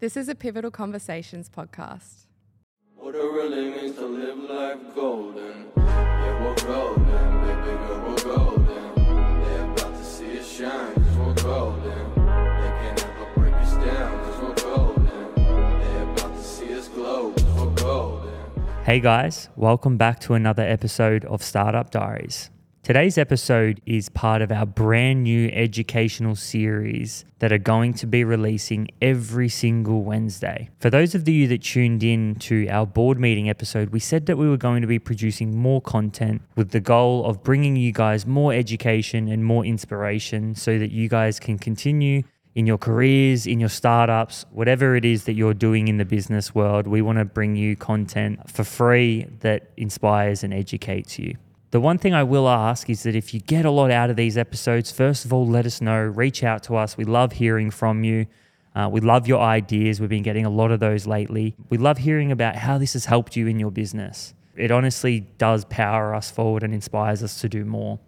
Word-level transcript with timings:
This 0.00 0.16
is 0.16 0.30
a 0.30 0.34
Pivotal 0.34 0.70
Conversations 0.70 1.50
podcast. 1.50 2.24
What 2.96 3.14
it 3.14 3.18
really 3.18 3.70
means 3.70 3.96
to 3.96 4.06
live 4.06 4.38
life 4.38 4.94
golden. 4.94 5.66
Yeah, 5.76 6.42
we're 6.42 6.54
golden, 6.54 7.04
baby 7.42 7.76
girl, 7.76 8.08
we're 8.08 8.34
golden. 8.34 8.94
They're 9.42 9.64
about 9.66 9.94
to 9.94 10.02
see 10.02 10.38
us 10.38 10.50
shine, 10.50 10.94
cause 10.94 11.16
we're 11.18 11.34
golden. 11.42 12.14
They 12.14 12.72
can't 12.80 13.04
ever 13.04 13.32
break 13.34 13.52
us 13.52 13.74
down, 13.74 14.24
cause 14.24 14.42
we're 14.42 14.72
golden. 14.72 15.34
They're 15.34 16.10
about 16.12 16.34
to 16.34 16.42
see 16.42 16.72
us 16.72 16.88
glow, 16.88 17.32
cause 17.32 17.44
we're 17.44 17.74
golden. 17.74 18.32
Hey 18.84 19.00
guys, 19.00 19.50
welcome 19.54 19.98
back 19.98 20.18
to 20.20 20.32
another 20.32 20.62
episode 20.62 21.26
of 21.26 21.42
Startup 21.42 21.90
Diaries. 21.90 22.48
Today's 22.82 23.18
episode 23.18 23.82
is 23.84 24.08
part 24.08 24.40
of 24.40 24.50
our 24.50 24.64
brand 24.64 25.24
new 25.24 25.50
educational 25.50 26.34
series 26.34 27.26
that 27.38 27.52
are 27.52 27.58
going 27.58 27.92
to 27.92 28.06
be 28.06 28.24
releasing 28.24 28.88
every 29.02 29.50
single 29.50 30.02
Wednesday. 30.02 30.70
For 30.78 30.88
those 30.88 31.14
of 31.14 31.28
you 31.28 31.46
that 31.48 31.62
tuned 31.62 32.02
in 32.02 32.36
to 32.36 32.66
our 32.68 32.86
board 32.86 33.20
meeting 33.20 33.50
episode, 33.50 33.90
we 33.90 34.00
said 34.00 34.24
that 34.26 34.38
we 34.38 34.48
were 34.48 34.56
going 34.56 34.80
to 34.80 34.88
be 34.88 34.98
producing 34.98 35.54
more 35.58 35.82
content 35.82 36.40
with 36.56 36.70
the 36.70 36.80
goal 36.80 37.26
of 37.26 37.42
bringing 37.42 37.76
you 37.76 37.92
guys 37.92 38.24
more 38.24 38.54
education 38.54 39.28
and 39.28 39.44
more 39.44 39.62
inspiration 39.62 40.54
so 40.54 40.78
that 40.78 40.90
you 40.90 41.06
guys 41.06 41.38
can 41.38 41.58
continue 41.58 42.22
in 42.54 42.66
your 42.66 42.78
careers, 42.78 43.46
in 43.46 43.60
your 43.60 43.68
startups, 43.68 44.46
whatever 44.52 44.96
it 44.96 45.04
is 45.04 45.24
that 45.24 45.34
you're 45.34 45.52
doing 45.52 45.88
in 45.88 45.98
the 45.98 46.06
business 46.06 46.54
world, 46.54 46.86
we 46.86 47.02
want 47.02 47.18
to 47.18 47.26
bring 47.26 47.56
you 47.56 47.76
content 47.76 48.50
for 48.50 48.64
free 48.64 49.26
that 49.40 49.70
inspires 49.76 50.42
and 50.42 50.54
educates 50.54 51.18
you. 51.18 51.36
The 51.70 51.80
one 51.80 51.98
thing 51.98 52.14
I 52.14 52.24
will 52.24 52.48
ask 52.48 52.90
is 52.90 53.04
that 53.04 53.14
if 53.14 53.32
you 53.32 53.38
get 53.38 53.64
a 53.64 53.70
lot 53.70 53.92
out 53.92 54.10
of 54.10 54.16
these 54.16 54.36
episodes, 54.36 54.90
first 54.90 55.24
of 55.24 55.32
all, 55.32 55.46
let 55.46 55.66
us 55.66 55.80
know. 55.80 56.00
Reach 56.02 56.42
out 56.42 56.64
to 56.64 56.74
us. 56.74 56.96
We 56.96 57.04
love 57.04 57.32
hearing 57.32 57.70
from 57.70 58.02
you. 58.02 58.26
Uh, 58.74 58.88
we 58.90 59.00
love 59.00 59.28
your 59.28 59.40
ideas. 59.40 60.00
We've 60.00 60.10
been 60.10 60.24
getting 60.24 60.44
a 60.44 60.50
lot 60.50 60.72
of 60.72 60.80
those 60.80 61.06
lately. 61.06 61.54
We 61.68 61.78
love 61.78 61.98
hearing 61.98 62.32
about 62.32 62.56
how 62.56 62.78
this 62.78 62.94
has 62.94 63.04
helped 63.04 63.36
you 63.36 63.46
in 63.46 63.60
your 63.60 63.70
business. 63.70 64.34
It 64.56 64.72
honestly 64.72 65.20
does 65.38 65.64
power 65.66 66.12
us 66.12 66.28
forward 66.30 66.64
and 66.64 66.74
inspires 66.74 67.22
us 67.22 67.40
to 67.40 67.48
do 67.48 67.64
more. 67.64 68.00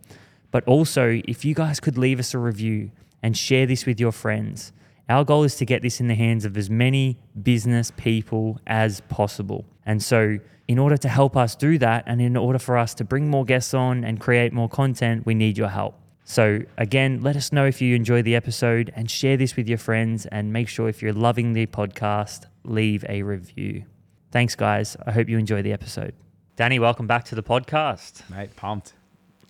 But 0.51 0.67
also, 0.67 1.23
if 1.29 1.45
you 1.45 1.55
guys 1.55 1.79
could 1.79 1.97
leave 1.97 2.19
us 2.19 2.35
a 2.35 2.39
review 2.39 2.91
and 3.23 3.37
share 3.37 3.67
this 3.67 3.87
with 3.87 4.01
your 4.01 4.13
friends, 4.13 4.73
our 5.09 5.25
goal 5.25 5.45
is 5.45 5.55
to 5.57 5.65
get 5.65 5.83
this 5.83 6.01
in 6.01 6.09
the 6.09 6.15
hands 6.15 6.45
of 6.45 6.57
as 6.57 6.69
many 6.69 7.17
business 7.41 7.93
people 7.97 8.61
as 8.67 9.03
possible. 9.03 9.65
And 9.87 10.03
so, 10.03 10.39
in 10.69 10.79
order 10.79 10.97
to 10.97 11.09
help 11.09 11.37
us 11.37 11.55
do 11.55 11.79
that, 11.79 12.05
and 12.07 12.21
in 12.21 12.37
order 12.37 12.59
for 12.59 12.77
us 12.77 12.95
to 12.95 13.05
bring 13.05 13.29
more 13.29 13.45
guests 13.45 13.75
on 13.75 14.05
and 14.05 14.21
create 14.21 14.53
more 14.53 14.69
content, 14.69 15.27
we 15.27 15.35
need 15.35 15.59
your 15.59 15.69
help. 15.69 15.99
So, 16.25 16.61
again, 16.79 17.21
let 17.21 17.37
us 17.37 17.53
know 17.53 17.67
if 17.67 17.83
you 17.83 17.97
enjoy 17.97 18.23
the 18.23 18.37
episode 18.37 18.93
and 18.95 19.11
share 19.11 19.37
this 19.37 19.57
with 19.57 19.69
your 19.69 19.79
friends. 19.79 20.25
And 20.27 20.53
make 20.53 20.69
sure 20.69 20.89
if 20.89 21.03
you're 21.03 21.13
loving 21.13 21.53
the 21.53 21.67
podcast, 21.67 22.47
leave 22.65 23.05
a 23.09 23.23
review. 23.23 23.85
Thanks, 24.31 24.55
guys. 24.55 24.97
I 25.05 25.11
hope 25.11 25.29
you 25.29 25.37
enjoy 25.37 25.63
the 25.63 25.73
episode. 25.73 26.15
Danny, 26.57 26.79
welcome 26.79 27.07
back 27.07 27.25
to 27.27 27.35
the 27.35 27.43
podcast. 27.43 28.29
Mate, 28.31 28.55
pumped. 28.57 28.95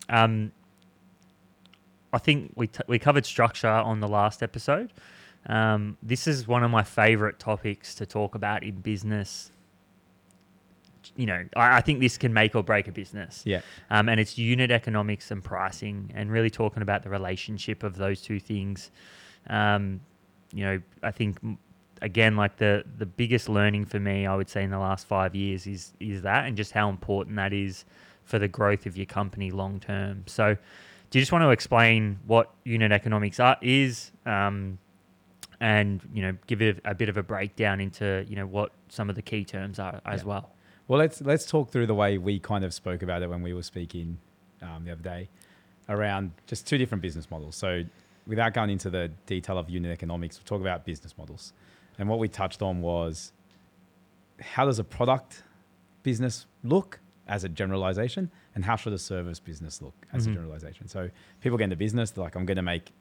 Um, 0.09 0.51
I 2.11 2.17
think 2.17 2.51
we, 2.55 2.67
t- 2.67 2.83
we 2.87 2.99
covered 2.99 3.25
structure 3.25 3.69
on 3.69 3.99
the 3.99 4.07
last 4.07 4.43
episode. 4.43 4.91
Um, 5.45 5.97
this 6.01 6.27
is 6.27 6.47
one 6.47 6.63
of 6.63 6.71
my 6.71 6.83
favorite 6.83 7.39
topics 7.39 7.95
to 7.95 8.05
talk 8.05 8.35
about 8.35 8.63
in 8.63 8.81
business. 8.81 9.51
You 11.15 11.25
know, 11.25 11.45
I, 11.55 11.77
I 11.77 11.81
think 11.81 11.99
this 11.99 12.17
can 12.17 12.33
make 12.33 12.55
or 12.55 12.63
break 12.63 12.87
a 12.87 12.91
business. 12.91 13.43
Yeah. 13.45 13.61
Um, 13.89 14.09
and 14.09 14.19
it's 14.19 14.37
unit 14.37 14.71
economics 14.71 15.31
and 15.31 15.43
pricing, 15.43 16.11
and 16.15 16.31
really 16.31 16.49
talking 16.49 16.81
about 16.81 17.03
the 17.03 17.09
relationship 17.09 17.83
of 17.83 17.95
those 17.97 18.21
two 18.21 18.39
things. 18.39 18.91
Um, 19.47 20.01
you 20.53 20.63
know, 20.63 20.81
I 21.01 21.11
think 21.11 21.37
again, 22.01 22.35
like 22.35 22.57
the 22.57 22.83
the 22.97 23.05
biggest 23.05 23.49
learning 23.49 23.85
for 23.85 23.99
me, 23.99 24.25
I 24.25 24.35
would 24.35 24.49
say 24.49 24.63
in 24.63 24.69
the 24.69 24.79
last 24.79 25.07
five 25.07 25.33
years 25.35 25.65
is 25.67 25.93
is 25.99 26.21
that, 26.23 26.45
and 26.45 26.55
just 26.55 26.71
how 26.71 26.89
important 26.89 27.35
that 27.37 27.53
is 27.53 27.85
for 28.23 28.39
the 28.39 28.47
growth 28.47 28.85
of 28.85 28.95
your 28.95 29.05
company 29.05 29.51
long 29.51 29.79
term. 29.79 30.23
So, 30.27 30.55
do 31.09 31.19
you 31.19 31.21
just 31.21 31.31
want 31.31 31.43
to 31.43 31.49
explain 31.49 32.19
what 32.25 32.51
unit 32.63 32.91
economics 32.91 33.39
are, 33.39 33.57
is, 33.61 34.11
um, 34.25 34.77
and 35.59 36.01
you 36.13 36.21
know, 36.21 36.37
give 36.47 36.61
it 36.61 36.79
a, 36.85 36.91
a 36.91 36.95
bit 36.95 37.09
of 37.09 37.17
a 37.17 37.23
breakdown 37.23 37.79
into 37.81 38.25
you 38.29 38.35
know 38.35 38.45
what 38.45 38.71
some 38.89 39.09
of 39.09 39.15
the 39.15 39.21
key 39.21 39.43
terms 39.43 39.79
are 39.79 39.99
as 40.05 40.21
Yeah. 40.21 40.27
well. 40.27 40.51
Well, 40.87 40.99
let's 40.99 41.21
let's 41.21 41.45
talk 41.45 41.69
through 41.71 41.87
the 41.87 41.95
way 41.95 42.17
we 42.17 42.39
kind 42.39 42.63
of 42.65 42.73
spoke 42.73 43.01
about 43.03 43.21
it 43.21 43.29
when 43.29 43.41
we 43.41 43.53
were 43.53 43.63
speaking 43.63 44.17
um, 44.61 44.83
the 44.85 44.91
other 44.91 45.01
day 45.01 45.29
around 45.89 46.31
just 46.47 46.67
two 46.67 46.77
different 46.77 47.01
business 47.01 47.29
models. 47.31 47.55
So, 47.55 47.83
without 48.27 48.53
going 48.53 48.69
into 48.69 48.89
the 48.89 49.11
detail 49.25 49.57
of 49.57 49.69
unit 49.69 49.91
economics, 49.91 50.37
we'll 50.37 50.45
talk 50.45 50.61
about 50.61 50.85
business 50.85 51.17
models. 51.17 51.53
And 51.99 52.09
what 52.09 52.19
we 52.19 52.27
touched 52.27 52.61
on 52.61 52.81
was 52.81 53.31
how 54.41 54.65
does 54.65 54.79
a 54.79 54.83
product 54.83 55.43
business 56.03 56.45
look 56.63 56.99
as 57.27 57.45
a 57.45 57.49
generalization, 57.49 58.29
and 58.55 58.65
how 58.65 58.75
should 58.75 58.91
a 58.91 58.97
service 58.97 59.39
business 59.39 59.81
look 59.81 59.93
as 60.11 60.27
Mhm. 60.27 60.31
a 60.31 60.33
generalization? 60.35 60.87
So, 60.89 61.09
people 61.39 61.57
get 61.57 61.65
into 61.65 61.77
business, 61.77 62.11
they're 62.11 62.23
like, 62.23 62.35
I'm 62.35 62.45
going 62.45 62.57
to 62.57 62.61
make 62.61 62.91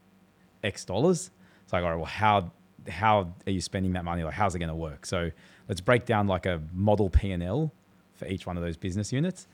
X 0.62 0.84
dollars. 0.84 1.31
It's 1.65 1.72
like, 1.72 1.82
all 1.82 1.91
right, 1.91 1.97
well, 1.97 2.04
how 2.04 2.53
how 2.88 3.32
are 3.47 3.50
you 3.50 3.60
spending 3.60 3.93
that 3.93 4.04
money? 4.04 4.22
Like, 4.25 4.34
how's 4.34 4.54
it 4.54 4.59
going 4.59 4.69
to 4.69 4.75
work? 4.75 5.06
So, 5.06 5.31
let's 5.69 5.81
break 5.81 6.04
down 6.06 6.26
like 6.26 6.47
a 6.47 6.60
model 6.72 7.09
P 7.10 7.31
and 7.32 7.43
L 7.43 7.72
for 8.15 8.26
each 8.26 8.47
one 8.47 8.56
of 8.56 8.62
those 8.62 8.76
business 8.76 9.12
units 9.12 9.47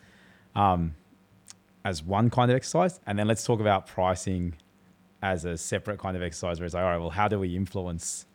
um, 0.56 0.94
as 1.84 2.02
one 2.02 2.30
kind 2.30 2.50
of 2.50 2.56
exercise, 2.56 3.00
and 3.06 3.18
then 3.18 3.26
let's 3.28 3.44
talk 3.44 3.60
about 3.60 3.86
pricing 3.86 4.54
as 5.22 5.44
a 5.44 5.56
separate 5.58 5.98
kind 5.98 6.16
of 6.16 6.22
exercise. 6.22 6.58
Where 6.60 6.66
it's 6.66 6.74
like, 6.74 6.84
all 6.84 6.90
right, 6.90 6.98
well, 6.98 7.10
how 7.10 7.28
do 7.28 7.38
we 7.38 7.56
influence 7.56 8.26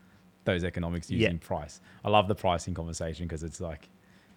those 0.45 0.63
economics 0.63 1.09
Yeah. 1.09 1.19
using 1.19 1.39
price? 1.39 1.79
I 2.03 2.09
love 2.09 2.27
the 2.27 2.35
pricing 2.35 2.73
conversation 2.73 3.25
because 3.27 3.43
it's 3.43 3.61
like, 3.61 3.89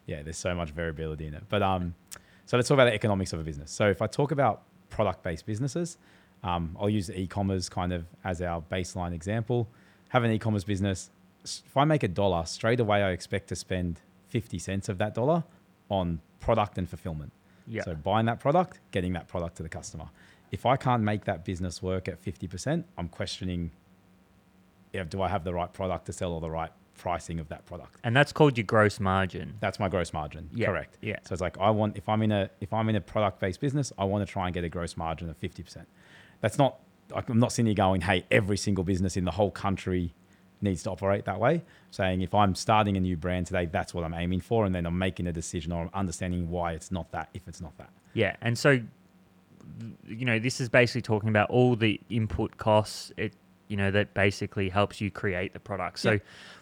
yeah, 0.06 0.22
there's 0.22 0.36
so 0.36 0.54
much 0.54 0.70
variability 0.70 1.26
in 1.26 1.34
it. 1.34 1.44
But 1.48 1.62
um, 1.62 1.94
so 2.44 2.56
let's 2.56 2.68
talk 2.68 2.76
about 2.76 2.84
the 2.86 2.94
economics 2.94 3.32
of 3.32 3.40
a 3.40 3.42
business. 3.42 3.70
So 3.72 3.88
if 3.88 4.00
I 4.02 4.06
talk 4.06 4.30
about 4.30 4.62
product-based 4.90 5.46
businesses, 5.46 5.98
um, 6.44 6.76
I'll 6.78 6.88
use 6.90 7.10
e-commerce 7.10 7.68
kind 7.68 7.92
of 7.92 8.06
as 8.22 8.40
our 8.40 8.62
baseline 8.62 9.12
example. 9.12 9.68
Have 10.16 10.24
an 10.24 10.30
e-commerce 10.30 10.64
business. 10.64 11.10
If 11.44 11.76
I 11.76 11.84
make 11.84 12.02
a 12.02 12.08
dollar, 12.08 12.46
straight 12.46 12.80
away 12.80 13.02
I 13.02 13.10
expect 13.10 13.48
to 13.48 13.54
spend 13.54 14.00
50 14.30 14.58
cents 14.58 14.88
of 14.88 14.96
that 14.96 15.14
dollar 15.14 15.44
on 15.90 16.22
product 16.40 16.78
and 16.78 16.88
fulfillment. 16.88 17.32
Yeah. 17.66 17.82
So 17.82 17.94
buying 17.94 18.24
that 18.24 18.40
product, 18.40 18.80
getting 18.92 19.12
that 19.12 19.28
product 19.28 19.58
to 19.58 19.62
the 19.62 19.68
customer. 19.68 20.06
If 20.50 20.64
I 20.64 20.78
can't 20.78 21.02
make 21.02 21.26
that 21.26 21.44
business 21.44 21.82
work 21.82 22.08
at 22.08 22.24
50%, 22.24 22.84
I'm 22.96 23.08
questioning, 23.08 23.72
do 25.10 25.20
I 25.20 25.28
have 25.28 25.44
the 25.44 25.52
right 25.52 25.70
product 25.70 26.06
to 26.06 26.14
sell 26.14 26.32
or 26.32 26.40
the 26.40 26.48
right 26.50 26.70
pricing 26.96 27.38
of 27.38 27.48
that 27.48 27.66
product? 27.66 28.00
and 28.02 28.16
that's 28.16 28.32
called 28.32 28.56
your 28.56 28.64
gross 28.64 28.98
margin. 28.98 29.56
That's 29.60 29.78
my 29.78 29.90
gross 29.90 30.14
margin. 30.14 30.48
Yeah, 30.54 30.68
Correct. 30.68 30.96
yeah. 31.02 31.18
So 31.26 31.34
it's 31.34 31.42
like 31.42 31.58
I 31.58 31.68
want 31.68 31.98
if 31.98 32.08
I'm 32.08 32.22
in 32.22 32.32
a 32.32 32.48
if 32.62 32.72
I'm 32.72 32.88
in 32.88 32.96
a 32.96 33.02
product 33.02 33.38
based 33.38 33.60
business, 33.60 33.92
I 33.98 34.04
want 34.04 34.26
to 34.26 34.32
try 34.32 34.46
and 34.46 34.54
get 34.54 34.64
a 34.64 34.70
gross 34.70 34.96
margin 34.96 35.28
of 35.28 35.38
50%. 35.38 35.84
That's 36.40 36.56
not 36.56 36.78
I'm 37.14 37.38
not 37.38 37.52
sitting 37.52 37.66
here 37.66 37.74
going, 37.74 38.00
hey, 38.02 38.24
every 38.30 38.56
single 38.56 38.84
business 38.84 39.16
in 39.16 39.24
the 39.24 39.30
whole 39.30 39.50
country 39.50 40.14
needs 40.60 40.82
to 40.84 40.90
operate 40.90 41.24
that 41.26 41.38
way. 41.38 41.62
Saying 41.90 42.22
if 42.22 42.34
I'm 42.34 42.54
starting 42.54 42.96
a 42.96 43.00
new 43.00 43.16
brand 43.16 43.46
today, 43.46 43.66
that's 43.66 43.92
what 43.94 44.04
I'm 44.04 44.14
aiming 44.14 44.40
for, 44.40 44.64
and 44.64 44.74
then 44.74 44.86
I'm 44.86 44.98
making 44.98 45.26
a 45.26 45.32
decision 45.32 45.72
or 45.72 45.82
I'm 45.82 45.90
understanding 45.94 46.50
why 46.50 46.72
it's 46.72 46.90
not 46.90 47.10
that 47.12 47.28
if 47.34 47.46
it's 47.46 47.60
not 47.60 47.76
that. 47.78 47.90
Yeah, 48.14 48.36
and 48.40 48.58
so 48.58 48.80
you 50.06 50.24
know 50.24 50.38
this 50.38 50.60
is 50.60 50.68
basically 50.68 51.02
talking 51.02 51.28
about 51.28 51.50
all 51.50 51.76
the 51.76 52.00
input 52.08 52.56
costs. 52.56 53.12
It 53.16 53.34
you 53.68 53.76
know 53.76 53.90
that 53.90 54.14
basically 54.14 54.68
helps 54.68 55.00
you 55.00 55.10
create 55.10 55.52
the 55.52 55.58
product. 55.60 55.98
So, 55.98 56.12
Yeah. 56.12 56.18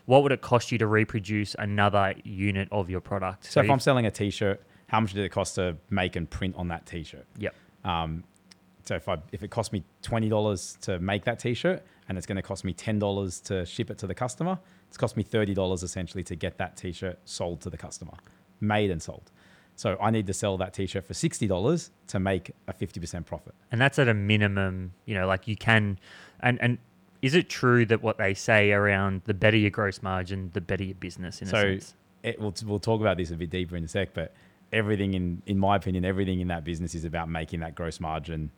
what 0.06 0.22
would 0.22 0.32
it 0.32 0.40
cost 0.40 0.72
you 0.72 0.78
to 0.78 0.86
reproduce 0.86 1.54
another 1.58 2.14
unit 2.24 2.68
of 2.72 2.88
your 2.88 3.00
product? 3.00 3.44
So 3.44 3.60
if 3.60 3.70
I'm 3.70 3.78
selling 3.80 4.06
a 4.06 4.10
t-shirt, 4.10 4.62
how 4.86 5.00
much 5.00 5.12
did 5.12 5.22
it 5.24 5.28
cost 5.28 5.54
to 5.56 5.76
make 5.90 6.16
and 6.16 6.28
print 6.28 6.56
on 6.56 6.68
that 6.68 6.86
t-shirt? 6.86 7.26
yep, 7.38 7.54
Um, 7.84 8.24
so 8.84 8.94
if 8.96 9.08
I 9.08 9.18
if 9.32 9.42
it 9.42 9.50
cost 9.50 9.72
me 9.72 9.84
twenty 10.02 10.28
dollars 10.28 10.76
to 10.82 10.98
make 10.98 11.24
that 11.24 11.38
T-shirt 11.38 11.82
and 12.08 12.18
it's 12.18 12.26
going 12.26 12.36
to 12.36 12.42
cost 12.42 12.64
me 12.64 12.72
ten 12.72 12.98
dollars 12.98 13.40
to 13.42 13.64
ship 13.64 13.90
it 13.90 13.98
to 13.98 14.06
the 14.06 14.14
customer, 14.14 14.58
it's 14.88 14.96
cost 14.96 15.16
me 15.16 15.22
thirty 15.22 15.54
dollars 15.54 15.82
essentially 15.82 16.22
to 16.24 16.36
get 16.36 16.58
that 16.58 16.76
T-shirt 16.76 17.18
sold 17.24 17.60
to 17.62 17.70
the 17.70 17.76
customer, 17.78 18.12
made 18.60 18.90
and 18.90 19.02
sold. 19.02 19.30
So 19.76 19.96
I 20.00 20.10
need 20.10 20.26
to 20.28 20.34
sell 20.34 20.56
that 20.58 20.72
T-shirt 20.74 21.04
for 21.04 21.14
sixty 21.14 21.46
dollars 21.46 21.90
to 22.08 22.20
make 22.20 22.52
a 22.68 22.72
fifty 22.72 23.00
percent 23.00 23.26
profit. 23.26 23.54
and 23.72 23.80
that's 23.80 23.98
at 23.98 24.08
a 24.08 24.14
minimum. 24.14 24.92
You 25.06 25.14
know, 25.14 25.26
like 25.26 25.48
you 25.48 25.56
can, 25.56 25.98
and 26.40 26.60
and 26.60 26.78
is 27.22 27.34
it 27.34 27.48
true 27.48 27.86
that 27.86 28.02
what 28.02 28.18
they 28.18 28.34
say 28.34 28.72
around 28.72 29.22
the 29.24 29.34
better 29.34 29.56
your 29.56 29.70
gross 29.70 30.02
margin, 30.02 30.50
the 30.52 30.60
better 30.60 30.84
your 30.84 30.94
business 30.94 31.40
in 31.40 31.48
a 31.48 31.50
sense? 31.50 31.94
it, 32.22 32.40
we'll 32.40 32.54
we'll 32.66 32.78
talk 32.78 33.00
about 33.00 33.16
this 33.16 33.30
a 33.30 33.36
bit 33.36 33.50
deeper 33.50 33.76
in 33.76 33.84
a 33.84 33.88
sec, 33.88 34.14
but 34.14 34.34
everything 34.72 35.14
in 35.14 35.42
in 35.46 35.58
my 35.58 35.76
opinion, 35.76 36.04
everything 36.04 36.40
in 36.40 36.48
that 36.48 36.64
business 36.64 36.94
is 36.94 37.04
about 37.04 37.28
making 37.28 37.60
that 37.60 37.74
gross 37.74 37.98
margin 37.98 38.50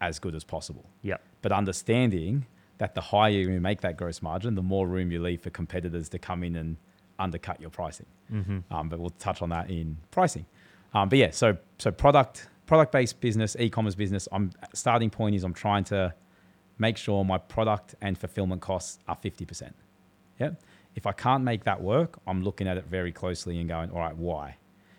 as 0.00 0.18
good 0.18 0.34
as 0.34 0.44
possible. 0.44 0.84
Yep. 1.02 1.20
but 1.42 1.52
understanding 1.52 2.44
that 2.78 2.94
the 2.94 3.00
higher 3.00 3.30
you 3.30 3.60
make 3.60 3.80
that 3.82 3.96
gross 3.96 4.20
margin, 4.20 4.56
the 4.56 4.62
more 4.62 4.86
room 4.86 5.12
you 5.12 5.22
leave 5.22 5.40
for 5.40 5.50
competitors 5.50 6.08
to 6.08 6.18
come 6.18 6.42
in 6.42 6.56
and 6.56 6.76
undercut 7.18 7.60
your 7.60 7.70
pricing. 7.70 8.06
Mm-hmm. 8.32 8.58
Um, 8.74 8.88
but 8.88 8.98
we'll 8.98 9.10
touch 9.10 9.42
on 9.42 9.50
that 9.50 9.70
in 9.70 9.96
pricing. 10.10 10.44
Um, 10.92 11.08
but 11.08 11.18
yeah, 11.18 11.30
so 11.30 11.56
so 11.78 11.90
product 11.90 12.48
product 12.66 12.90
based 12.92 13.20
business, 13.20 13.56
e 13.58 13.70
commerce 13.70 13.94
business. 13.94 14.28
I'm 14.32 14.50
starting 14.74 15.08
point 15.08 15.36
is 15.36 15.44
I'm 15.44 15.54
trying 15.54 15.84
to 15.84 16.12
make 16.78 16.96
sure 16.96 17.24
my 17.24 17.38
product 17.38 17.94
and 18.00 18.18
fulfillment 18.18 18.60
costs 18.60 18.98
are 19.06 19.16
fifty 19.16 19.44
percent. 19.44 19.74
Yeah. 20.40 20.50
If 20.96 21.06
I 21.06 21.12
can't 21.12 21.44
make 21.44 21.64
that 21.64 21.80
work, 21.80 22.18
I'm 22.26 22.42
looking 22.42 22.66
at 22.66 22.76
it 22.76 22.86
very 22.86 23.12
closely 23.12 23.60
and 23.60 23.68
going, 23.68 23.90
all 23.90 24.00
right, 24.00 24.16
why? 24.16 24.56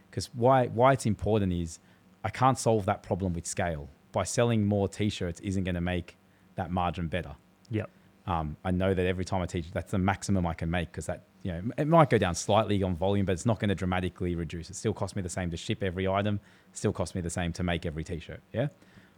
Because 0.10 0.30
why 0.34 0.68
why 0.68 0.94
it's 0.94 1.06
important 1.06 1.52
is 1.54 1.80
I 2.24 2.30
can't 2.30 2.58
solve 2.58 2.86
that 2.86 3.04
problem 3.04 3.34
with 3.34 3.46
scale. 3.46 3.90
By 4.12 4.24
selling 4.24 4.66
more 4.66 4.88
t-shirts 4.88 5.40
isn't 5.42 5.64
going 5.64 5.76
to 5.76 5.82
make 5.82 6.18
that 6.56 6.72
margin 6.72 7.08
better. 7.08 7.36
Yep. 7.70 7.90
Um, 8.26 8.58
I 8.66 8.72
know 8.72 8.94
that 8.94 9.06
every 9.06 9.24
time 9.24 9.42
I 9.42 9.46
teach, 9.46 9.72
that's 9.72 9.92
the 9.92 9.98
maximum 9.98 10.46
I 10.46 10.54
can 10.54 10.70
make 10.70 10.92
because 10.92 11.06
that 11.06 11.24
you 11.44 11.52
know 11.52 11.62
it 11.78 11.88
might 11.88 12.10
go 12.10 12.18
down 12.18 12.36
slightly 12.36 12.84
on 12.84 12.96
volume, 12.96 13.26
but 13.26 13.32
it's 13.32 13.46
not 13.46 13.60
going 13.60 13.70
to 13.70 13.76
dramatically 13.76 14.36
reduce. 14.36 14.70
It 14.70 14.76
still 14.76 14.94
costs 14.94 15.16
me 15.16 15.22
the 15.22 15.30
same 15.30 15.50
to 15.52 15.58
ship 15.58 15.82
every 15.82 16.08
item. 16.08 16.40
Still 16.74 16.92
costs 16.92 17.16
me 17.16 17.22
the 17.22 17.30
same 17.30 17.54
to 17.54 17.64
make 17.64 17.86
every 17.86 18.04
t-shirt. 18.04 18.42
Yeah, 18.52 18.68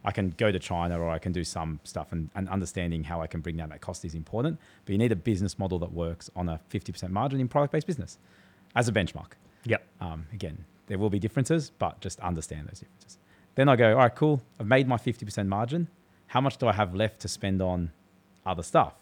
I 0.06 0.12
can 0.12 0.30
go 0.38 0.52
to 0.52 0.60
China 0.60 1.00
or 1.00 1.10
I 1.10 1.18
can 1.18 1.32
do 1.32 1.44
some 1.44 1.80
stuff, 1.84 2.12
and, 2.12 2.30
and 2.36 2.48
understanding 2.50 3.04
how 3.04 3.22
I 3.22 3.28
can 3.28 3.42
bring 3.42 3.58
down 3.58 3.70
that 3.70 3.82
cost 3.82 4.06
is 4.06 4.14
important. 4.14 4.60
But 4.86 4.92
you 4.92 5.00
need 5.00 5.12
a 5.12 5.16
business 5.16 5.58
model 5.58 5.80
that 5.80 5.92
works 5.92 6.30
on 6.36 6.50
a 6.50 6.60
fifty 6.70 6.92
percent 6.92 7.12
margin 7.12 7.40
in 7.40 7.48
product-based 7.48 7.88
business 7.88 8.20
as 8.76 8.88
a 8.88 8.92
benchmark. 8.92 9.32
Yep. 9.66 9.84
Um, 10.02 10.28
again, 10.34 10.66
there 10.88 11.00
will 11.00 11.10
be 11.10 11.20
differences, 11.20 11.72
but 11.80 12.00
just 12.00 12.20
understand 12.20 12.68
those 12.68 12.80
differences. 12.80 13.18
Then 13.56 13.70
I 13.70 13.76
go, 13.76 13.92
all 13.92 13.98
right, 13.98 14.16
cool. 14.16 14.42
I've 14.60 14.68
made 14.68 14.88
my 14.88 14.98
50% 14.98 15.48
margin. 15.48 15.88
How 16.28 16.42
much 16.42 16.58
do 16.58 16.68
I 16.68 16.74
have 16.74 16.96
left 16.96 17.20
to 17.22 17.28
spend 17.28 17.62
on 17.62 17.92
other 18.46 18.64
stuff? 18.64 18.94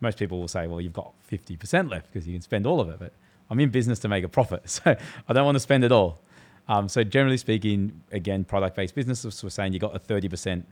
Most 0.00 0.18
people 0.18 0.40
will 0.40 0.48
say, 0.48 0.66
well, 0.66 0.80
you've 0.80 0.92
got 0.92 1.12
50% 1.30 1.90
left 1.90 2.12
because 2.12 2.26
you 2.26 2.34
can 2.34 2.42
spend 2.42 2.66
all 2.66 2.80
of 2.80 2.88
it. 2.88 2.98
But 2.98 3.12
I'm 3.50 3.60
in 3.60 3.70
business 3.70 3.98
to 4.00 4.08
make 4.08 4.24
a 4.24 4.28
profit. 4.28 4.62
So 4.68 4.96
I 5.28 5.32
don't 5.32 5.44
want 5.44 5.56
to 5.56 5.60
spend 5.60 5.84
it 5.84 5.92
all. 5.92 6.20
Um, 6.68 6.88
so 6.88 7.04
generally 7.04 7.36
speaking, 7.36 8.02
again, 8.10 8.44
product-based 8.44 8.94
businesses, 8.94 9.42
we're 9.42 9.50
saying 9.50 9.72
you 9.72 9.78
got 9.78 9.94
a 9.94 9.98
30% 9.98 10.64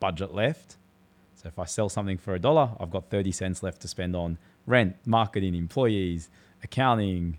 budget 0.00 0.34
left. 0.34 0.76
So 1.36 1.48
if 1.48 1.58
I 1.58 1.64
sell 1.66 1.88
something 1.88 2.18
for 2.18 2.34
a 2.34 2.38
dollar, 2.38 2.70
I've 2.80 2.90
got 2.90 3.10
30 3.10 3.30
cents 3.30 3.62
left 3.62 3.80
to 3.82 3.88
spend 3.88 4.16
on 4.16 4.38
rent, 4.66 4.96
marketing, 5.06 5.54
employees, 5.54 6.28
accounting, 6.64 7.38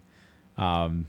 um, 0.57 1.07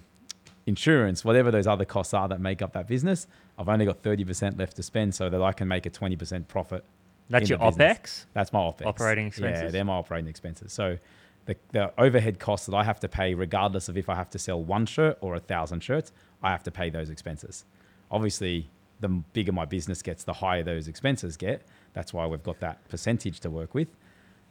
insurance, 0.66 1.24
whatever 1.24 1.50
those 1.50 1.66
other 1.66 1.84
costs 1.84 2.14
are 2.14 2.28
that 2.28 2.40
make 2.40 2.62
up 2.62 2.72
that 2.72 2.88
business. 2.88 3.26
I've 3.60 3.68
only 3.68 3.84
got 3.84 4.02
30% 4.02 4.58
left 4.58 4.76
to 4.76 4.82
spend 4.82 5.14
so 5.14 5.28
that 5.28 5.42
I 5.42 5.52
can 5.52 5.68
make 5.68 5.84
a 5.84 5.90
20% 5.90 6.48
profit. 6.48 6.82
That's 7.28 7.50
your. 7.50 7.58
OPEX? 7.58 8.24
That's 8.32 8.54
my 8.54 8.60
OPEX. 8.60 8.86
Operating 8.86 9.26
expenses? 9.26 9.64
Yeah, 9.64 9.70
they're 9.70 9.84
my 9.84 9.92
operating 9.92 10.28
expenses. 10.28 10.72
So 10.72 10.96
the, 11.44 11.56
the 11.72 11.92
overhead 12.00 12.38
costs 12.38 12.66
that 12.66 12.74
I 12.74 12.84
have 12.84 12.98
to 13.00 13.08
pay, 13.08 13.34
regardless 13.34 13.90
of 13.90 13.98
if 13.98 14.08
I 14.08 14.14
have 14.14 14.30
to 14.30 14.38
sell 14.38 14.62
one 14.62 14.86
shirt 14.86 15.18
or 15.20 15.34
a 15.34 15.40
thousand 15.40 15.82
shirts, 15.82 16.10
I 16.42 16.50
have 16.50 16.62
to 16.62 16.70
pay 16.70 16.88
those 16.88 17.10
expenses. 17.10 17.66
Obviously, 18.10 18.70
the 19.00 19.08
bigger 19.08 19.52
my 19.52 19.66
business 19.66 20.00
gets, 20.00 20.24
the 20.24 20.32
higher 20.32 20.62
those 20.62 20.88
expenses 20.88 21.36
get. 21.36 21.62
That's 21.92 22.14
why 22.14 22.26
we've 22.26 22.42
got 22.42 22.60
that 22.60 22.88
percentage 22.88 23.40
to 23.40 23.50
work 23.50 23.74
with. 23.74 23.88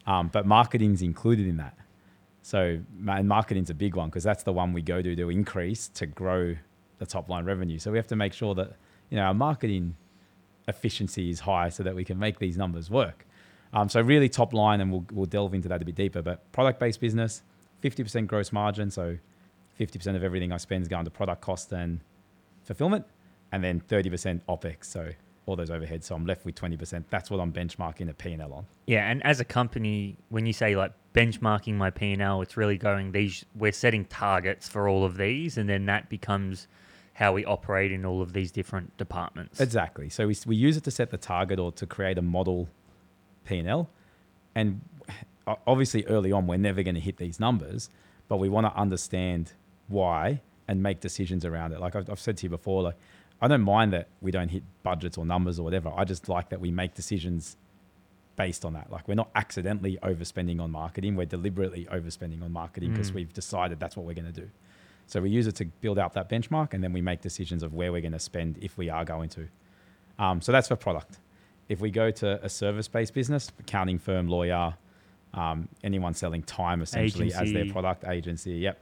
Um, 0.06 0.30
but 0.32 0.46
marketing's 0.46 1.02
included 1.02 1.48
in 1.48 1.58
that. 1.58 1.76
So 2.44 2.80
and 3.08 3.28
marketing's 3.28 3.72
a 3.72 3.74
big 3.74 3.96
one 3.96 4.10
because 4.10 4.24
that's 4.24 4.44
the 4.44 4.54
one 4.54 4.72
we 4.72 4.84
go 4.84 5.02
to 5.02 5.16
to 5.16 5.30
increase 5.30 5.88
to 5.90 6.06
grow 6.06 6.56
the 7.00 7.06
top 7.08 7.28
line 7.28 7.46
revenue. 7.46 7.80
So 7.80 7.92
we 7.92 7.98
have 7.98 8.08
to 8.08 8.16
make 8.16 8.34
sure 8.34 8.54
that 8.56 8.74
you 9.10 9.18
know 9.18 9.24
our 9.24 9.34
marketing 9.34 9.96
efficiency 10.68 11.30
is 11.30 11.42
high 11.42 11.70
so 11.70 11.84
that 11.84 11.96
we 11.96 12.06
can 12.06 12.20
make 12.20 12.40
these 12.40 12.58
numbers 12.58 12.90
work. 12.90 13.26
Um, 13.74 13.90
so 13.90 14.02
really 14.02 14.30
top 14.30 14.54
line, 14.54 14.82
and 14.82 14.92
we'll, 14.92 15.06
we'll 15.12 15.26
delve 15.26 15.54
into 15.54 15.68
that 15.68 15.82
a 15.82 15.86
bit 15.86 15.96
deeper. 15.96 16.22
But 16.22 16.52
product 16.52 16.80
based 16.80 17.00
business, 17.00 17.44
50% 17.84 18.28
gross 18.28 18.52
margin. 18.52 18.90
So 18.90 19.18
50% 19.80 20.16
of 20.16 20.24
everything 20.24 20.52
I 20.52 20.58
spend 20.58 20.82
is 20.82 20.88
going 20.88 21.06
to 21.06 21.12
product 21.12 21.42
cost 21.42 21.72
and 21.72 22.00
fulfillment, 22.64 23.06
and 23.52 23.64
then 23.64 23.82
30% 23.82 24.42
OPEX. 24.48 24.86
So 24.86 25.10
all 25.46 25.56
those 25.56 25.70
overheads. 25.70 26.04
So 26.06 26.16
I'm 26.16 26.26
left 26.26 26.46
with 26.46 26.56
20%. 26.56 27.06
That's 27.10 27.32
what 27.32 27.40
I'm 27.40 27.52
benchmarking 27.52 28.10
a 28.10 28.14
P&L 28.14 28.54
on. 28.54 28.66
Yeah, 28.86 29.10
and 29.10 29.24
as 29.26 29.40
a 29.40 29.46
company, 29.46 30.18
when 30.30 30.46
you 30.46 30.54
say 30.54 30.76
like 30.76 30.94
benchmarking 31.14 31.74
my 31.74 31.90
P 31.90 32.14
and 32.14 32.22
L, 32.22 32.42
it's 32.42 32.56
really 32.56 32.78
going 32.78 33.12
these. 33.12 33.46
We're 33.56 33.72
setting 33.72 34.06
targets 34.06 34.70
for 34.70 34.88
all 34.88 35.04
of 35.04 35.18
these, 35.18 35.58
and 35.58 35.68
then 35.68 35.86
that 35.88 36.10
becomes 36.10 36.68
how 37.20 37.34
we 37.34 37.44
operate 37.44 37.92
in 37.92 38.06
all 38.06 38.22
of 38.22 38.32
these 38.32 38.50
different 38.50 38.96
departments. 38.96 39.60
Exactly. 39.60 40.08
So 40.08 40.28
we, 40.28 40.38
we 40.46 40.56
use 40.56 40.78
it 40.78 40.86
to 40.86 40.92
set 40.92 41.10
the 41.12 41.18
target 41.18 41.60
or 41.60 41.70
to 41.74 41.86
create 41.86 42.18
a 42.18 42.22
model 42.22 42.70
P&L. 43.44 43.90
And 44.56 44.80
obviously 45.68 46.06
early 46.06 46.32
on, 46.32 46.48
we're 46.48 46.58
never 46.58 46.82
going 46.82 46.96
to 46.96 47.02
hit 47.02 47.18
these 47.18 47.38
numbers, 47.38 47.90
but 48.30 48.38
we 48.38 48.48
want 48.48 48.68
to 48.68 48.80
understand 48.80 49.52
why 49.90 50.40
and 50.66 50.82
make 50.82 51.02
decisions 51.02 51.44
around 51.44 51.74
it. 51.74 51.82
Like 51.82 51.94
I've, 51.94 52.10
I've 52.10 52.22
said 52.22 52.38
to 52.38 52.44
you 52.46 52.50
before, 52.52 52.84
like 52.84 52.96
I 53.42 53.50
don't 53.50 53.64
mind 53.64 53.92
that 53.92 54.08
we 54.22 54.32
don't 54.32 54.50
hit 54.50 54.64
budgets 54.84 55.18
or 55.18 55.26
numbers 55.26 55.60
or 55.60 55.64
whatever. 55.64 55.92
I 55.94 56.06
just 56.06 56.30
like 56.30 56.48
that 56.50 56.62
we 56.62 56.72
make 56.72 56.94
decisions 56.94 57.58
based 58.38 58.64
on 58.64 58.72
that. 58.76 58.90
Like 58.90 59.10
we're 59.10 59.16
not 59.16 59.30
accidentally 59.36 59.98
overspending 60.04 60.62
on 60.62 60.72
marketing. 60.72 61.18
We're 61.18 61.26
deliberately 61.26 61.86
overspending 61.92 62.42
on 62.42 62.54
marketing 62.54 62.92
because 62.94 63.12
Mm. 63.12 63.16
we've 63.16 63.34
decided 63.34 63.82
that's 63.82 63.98
what 63.98 64.06
we're 64.06 64.14
going 64.14 64.32
to 64.34 64.42
do. 64.42 64.50
So 65.10 65.20
we 65.20 65.32
use 65.32 65.48
it 65.48 65.56
to 65.56 65.66
build 65.66 65.98
out 65.98 66.14
that 66.14 66.30
benchmark, 66.30 66.76
and 66.76 66.84
then 66.84 66.94
we 66.94 67.02
make 67.02 67.20
decisions 67.20 67.64
of 67.64 67.74
where 67.74 67.92
we're 67.92 68.00
going 68.02 68.12
to 68.12 68.20
spend 68.20 68.60
if 68.62 68.78
we 68.78 68.90
are 68.90 69.04
going 69.04 69.30
to. 69.30 69.48
Um, 70.20 70.40
so 70.40 70.52
that's 70.52 70.68
for 70.68 70.76
product. 70.76 71.18
If 71.68 71.82
we 71.82 71.90
go 71.90 72.12
to 72.12 72.44
a 72.46 72.48
service-based 72.48 73.16
business, 73.16 73.52
accounting 73.60 73.98
firm, 73.98 74.28
lawyer, 74.28 74.76
um, 75.34 75.68
anyone 75.84 76.14
selling 76.14 76.44
time 76.44 76.84
essentially 76.84 77.34
as 77.34 77.52
their 77.52 77.66
product 77.72 78.06
agency, 78.08 78.54
yep. 78.54 78.80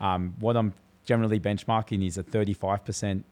Um, 0.00 0.34
what 0.40 0.56
I'm 0.56 0.72
generally 1.04 1.38
benchmarking 1.38 2.06
is 2.06 2.16
a 2.16 2.22
35% 2.22 3.22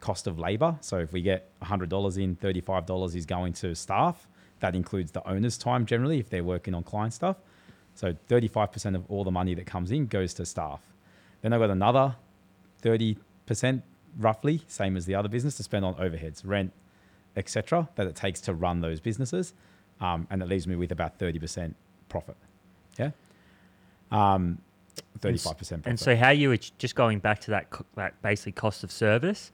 cost 0.00 0.26
of 0.26 0.38
labor. 0.38 0.78
So 0.80 0.98
if 0.98 1.12
we 1.12 1.20
get 1.20 1.50
$100 1.60 2.18
in, 2.22 2.36
$35 2.36 3.14
is 3.14 3.26
going 3.26 3.52
to 3.54 3.74
staff. 3.74 4.26
That 4.60 4.74
includes 4.74 5.10
the 5.10 5.26
owner's 5.28 5.58
time 5.58 5.84
generally 5.84 6.18
if 6.18 6.30
they're 6.30 6.44
working 6.44 6.72
on 6.72 6.82
client 6.82 7.12
stuff. 7.12 7.36
So 7.94 8.14
35% 8.30 8.94
of 8.94 9.04
all 9.10 9.22
the 9.22 9.30
money 9.30 9.54
that 9.54 9.66
comes 9.66 9.90
in 9.90 10.06
goes 10.06 10.32
to 10.34 10.46
staff. 10.46 10.80
Then 11.44 11.52
I've 11.52 11.60
got 11.60 11.68
another 11.68 12.16
30% 12.82 13.82
roughly, 14.18 14.62
same 14.66 14.96
as 14.96 15.04
the 15.04 15.14
other 15.14 15.28
business, 15.28 15.58
to 15.58 15.62
spend 15.62 15.84
on 15.84 15.94
overheads, 15.96 16.40
rent, 16.42 16.72
etc., 17.36 17.86
that 17.96 18.06
it 18.06 18.16
takes 18.16 18.40
to 18.42 18.54
run 18.54 18.80
those 18.80 18.98
businesses. 18.98 19.52
Um, 20.00 20.26
and 20.30 20.40
it 20.40 20.48
leaves 20.48 20.66
me 20.66 20.74
with 20.74 20.90
about 20.90 21.18
30% 21.18 21.74
profit. 22.08 22.36
Yeah. 22.98 23.10
Um, 24.10 24.56
35% 25.20 25.42
profit. 25.42 25.82
And 25.84 26.00
so, 26.00 26.16
how 26.16 26.30
you 26.30 26.50
ach- 26.52 26.72
just 26.78 26.94
going 26.94 27.18
back 27.18 27.42
to 27.42 27.50
that, 27.50 27.66
that 27.96 28.20
basically 28.22 28.52
cost 28.52 28.82
of 28.82 28.90
service, 28.90 29.52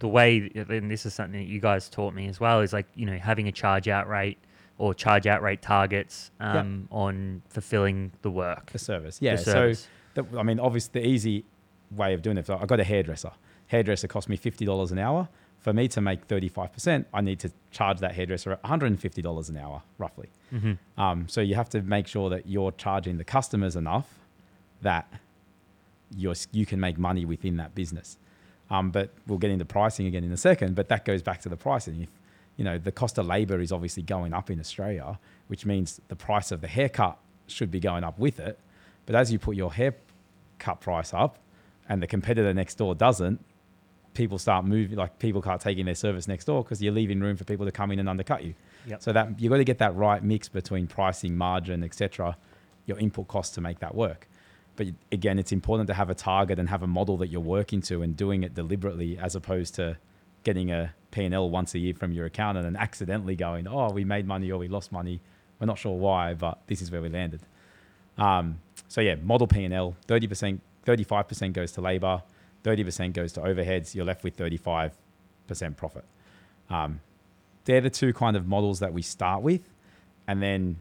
the 0.00 0.08
way, 0.08 0.50
and 0.54 0.90
this 0.90 1.06
is 1.06 1.14
something 1.14 1.40
that 1.40 1.48
you 1.50 1.60
guys 1.60 1.88
taught 1.88 2.12
me 2.12 2.26
as 2.28 2.38
well, 2.38 2.60
is 2.60 2.74
like 2.74 2.84
you 2.94 3.06
know 3.06 3.16
having 3.16 3.48
a 3.48 3.52
charge 3.52 3.88
out 3.88 4.06
rate 4.06 4.36
or 4.76 4.92
charge 4.92 5.26
out 5.26 5.40
rate 5.40 5.62
targets 5.62 6.30
Yeah. 6.38 6.60
um, 6.60 6.88
on 6.92 7.40
fulfilling 7.48 8.12
the 8.20 8.30
work. 8.30 8.70
the 8.72 8.78
service. 8.78 9.18
the 9.18 9.24
Yeah. 9.26 9.36
service. 9.36 9.80
So, 9.80 9.88
I 10.36 10.42
mean, 10.42 10.58
obviously, 10.60 11.00
the 11.00 11.06
easy 11.06 11.44
way 11.90 12.14
of 12.14 12.22
doing 12.22 12.38
it, 12.38 12.48
I 12.50 12.64
got 12.66 12.80
a 12.80 12.84
hairdresser. 12.84 13.32
Hairdresser 13.68 14.08
cost 14.08 14.28
me 14.28 14.36
$50 14.36 14.90
an 14.92 14.98
hour. 14.98 15.28
For 15.60 15.72
me 15.72 15.88
to 15.88 16.00
make 16.00 16.28
35%, 16.28 17.06
I 17.12 17.20
need 17.20 17.40
to 17.40 17.50
charge 17.72 17.98
that 17.98 18.14
hairdresser 18.14 18.56
$150 18.64 19.48
an 19.48 19.56
hour, 19.56 19.82
roughly. 19.98 20.28
Mhm. 20.52 20.78
Um, 20.96 21.28
so 21.28 21.40
you 21.40 21.56
have 21.56 21.68
to 21.70 21.82
make 21.82 22.06
sure 22.06 22.30
that 22.30 22.46
you're 22.46 22.70
charging 22.72 23.18
the 23.18 23.24
customers 23.24 23.74
enough 23.74 24.08
that 24.82 25.10
you're, 26.16 26.34
you 26.52 26.66
can 26.66 26.78
make 26.78 26.98
money 26.98 27.24
within 27.24 27.56
that 27.56 27.74
business. 27.74 28.16
Um, 28.70 28.90
but 28.90 29.10
we'll 29.26 29.38
get 29.38 29.50
into 29.50 29.64
pricing 29.64 30.06
again 30.06 30.22
in 30.24 30.30
a 30.32 30.36
second. 30.36 30.76
But 30.76 30.88
that 30.88 31.04
goes 31.04 31.22
back 31.22 31.40
to 31.42 31.48
the 31.48 31.56
pricing. 31.56 32.02
If 32.02 32.10
you 32.56 32.64
know 32.64 32.78
the 32.78 32.92
cost 32.92 33.18
of 33.18 33.26
labor 33.26 33.60
is 33.60 33.70
obviously 33.72 34.02
going 34.02 34.32
up 34.32 34.50
in 34.50 34.58
Australia, 34.60 35.18
which 35.48 35.66
means 35.66 36.00
the 36.08 36.16
price 36.16 36.50
of 36.52 36.60
the 36.60 36.68
haircut 36.68 37.18
should 37.46 37.70
be 37.70 37.80
going 37.80 38.02
up 38.04 38.18
with 38.18 38.38
it. 38.40 38.58
But 39.04 39.14
as 39.14 39.30
you 39.32 39.38
put 39.38 39.56
your 39.56 39.72
haircut 40.56 40.80
price 40.80 41.12
up, 41.14 41.38
and 41.88 42.02
the 42.02 42.06
competitor 42.06 42.52
next 42.52 42.76
door 42.76 42.94
doesn't, 42.94 43.44
people 44.14 44.38
start 44.38 44.64
moving. 44.64 44.96
Like 44.96 45.18
people 45.18 45.42
can't 45.42 45.60
take 45.60 45.82
their 45.84 45.94
service 45.94 46.26
next 46.26 46.46
door 46.46 46.62
because 46.62 46.82
you're 46.82 46.92
leaving 46.92 47.20
room 47.20 47.36
for 47.36 47.44
people 47.44 47.66
to 47.66 47.72
come 47.72 47.90
in 47.92 47.98
and 47.98 48.08
undercut 48.08 48.44
you. 48.44 48.54
Yep. 48.86 49.02
So 49.02 49.12
that 49.12 49.40
you've 49.40 49.50
got 49.50 49.58
to 49.58 49.64
get 49.64 49.78
that 49.78 49.94
right 49.94 50.22
mix 50.22 50.48
between 50.48 50.86
pricing, 50.86 51.36
margin, 51.36 51.84
etc., 51.84 52.36
your 52.86 52.98
input 52.98 53.28
costs 53.28 53.54
to 53.56 53.60
make 53.60 53.80
that 53.80 53.94
work. 53.94 54.28
But 54.76 54.88
again, 55.10 55.38
it's 55.38 55.52
important 55.52 55.86
to 55.88 55.94
have 55.94 56.10
a 56.10 56.14
target 56.14 56.58
and 56.58 56.68
have 56.68 56.82
a 56.82 56.86
model 56.86 57.16
that 57.18 57.28
you're 57.28 57.40
working 57.40 57.80
to 57.82 58.02
and 58.02 58.16
doing 58.16 58.42
it 58.42 58.54
deliberately, 58.54 59.18
as 59.18 59.34
opposed 59.34 59.74
to 59.76 59.96
getting 60.44 60.70
a 60.70 60.94
P&L 61.10 61.50
once 61.50 61.74
a 61.74 61.78
year 61.78 61.94
from 61.94 62.12
your 62.12 62.26
accountant 62.26 62.66
and 62.66 62.76
accidentally 62.76 63.34
going, 63.34 63.66
"Oh, 63.66 63.90
we 63.90 64.04
made 64.04 64.26
money 64.26 64.50
or 64.50 64.58
we 64.58 64.68
lost 64.68 64.92
money. 64.92 65.20
We're 65.58 65.66
not 65.66 65.78
sure 65.78 65.96
why, 65.96 66.34
but 66.34 66.60
this 66.66 66.82
is 66.82 66.90
where 66.90 67.00
we 67.00 67.08
landed." 67.08 67.40
Um, 68.18 68.60
so 68.88 69.00
yeah, 69.00 69.16
model 69.16 69.46
P&L, 69.46 69.96
30%, 70.06 70.58
35% 70.86 71.52
goes 71.52 71.72
to 71.72 71.80
labor, 71.80 72.22
30% 72.64 73.12
goes 73.12 73.32
to 73.34 73.40
overheads. 73.40 73.94
You're 73.94 74.04
left 74.04 74.24
with 74.24 74.36
35% 74.36 74.90
profit. 75.76 76.04
Um, 76.70 77.00
they're 77.64 77.80
the 77.80 77.90
two 77.90 78.12
kind 78.12 78.36
of 78.36 78.46
models 78.46 78.80
that 78.80 78.92
we 78.92 79.02
start 79.02 79.42
with, 79.42 79.68
and 80.26 80.42
then 80.42 80.76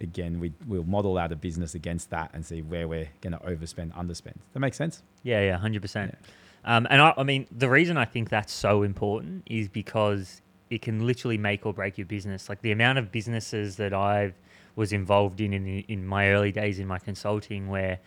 again 0.00 0.38
we 0.38 0.52
we'll 0.66 0.84
model 0.84 1.18
out 1.18 1.32
a 1.32 1.36
business 1.36 1.74
against 1.74 2.10
that 2.10 2.30
and 2.32 2.46
see 2.46 2.62
where 2.62 2.86
we're 2.86 3.08
going 3.20 3.32
to 3.32 3.38
overspend, 3.38 3.92
underspend. 3.94 4.36
That 4.52 4.60
makes 4.60 4.76
sense. 4.76 5.02
Yeah, 5.22 5.40
yeah, 5.42 5.56
hundred 5.58 5.82
percent. 5.82 6.16
Um, 6.64 6.86
and 6.90 7.00
I, 7.00 7.14
I 7.16 7.22
mean, 7.22 7.46
the 7.50 7.68
reason 7.68 7.96
I 7.96 8.04
think 8.04 8.28
that's 8.28 8.52
so 8.52 8.82
important 8.82 9.42
is 9.46 9.68
because 9.68 10.42
it 10.70 10.82
can 10.82 11.06
literally 11.06 11.38
make 11.38 11.64
or 11.64 11.72
break 11.72 11.96
your 11.96 12.06
business. 12.06 12.48
Like 12.48 12.60
the 12.60 12.72
amount 12.72 12.98
of 12.98 13.10
businesses 13.10 13.76
that 13.76 13.94
I've 13.94 14.34
was 14.78 14.92
involved 14.92 15.40
in 15.40 15.52
in, 15.52 15.66
in 15.94 16.06
my 16.06 16.30
early 16.30 16.52
days 16.52 16.78
in 16.78 16.86
my 16.86 16.98
consulting, 16.98 17.68
where 17.68 17.98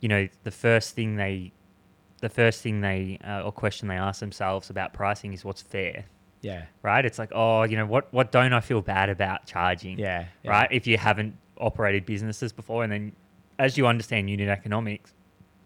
you 0.00 0.08
know 0.08 0.26
the 0.42 0.50
first 0.50 0.94
thing 0.96 1.16
they 1.16 1.52
the 2.20 2.28
first 2.30 2.62
thing 2.62 2.80
they 2.80 3.18
uh, 3.24 3.42
or 3.46 3.52
question 3.52 3.86
they 3.88 3.96
ask 4.08 4.18
themselves 4.20 4.70
about 4.70 4.94
pricing 4.94 5.34
is 5.34 5.44
what's 5.44 5.60
fair, 5.60 6.06
Yeah. 6.40 6.64
right? 6.82 7.04
It's 7.04 7.18
like, 7.18 7.32
oh, 7.34 7.64
you 7.64 7.76
know, 7.76 7.84
what 7.94 8.04
what 8.12 8.32
don't 8.32 8.54
I 8.54 8.60
feel 8.60 8.80
bad 8.80 9.10
about 9.10 9.46
charging? 9.46 9.98
Yeah. 9.98 10.24
yeah. 10.42 10.50
right? 10.50 10.68
If 10.72 10.86
you 10.86 10.96
haven't 10.96 11.36
operated 11.58 12.06
businesses 12.06 12.50
before, 12.52 12.82
and 12.84 12.90
then 12.92 13.12
as 13.58 13.76
you 13.78 13.86
understand 13.86 14.30
unit 14.30 14.48
economics, 14.48 15.12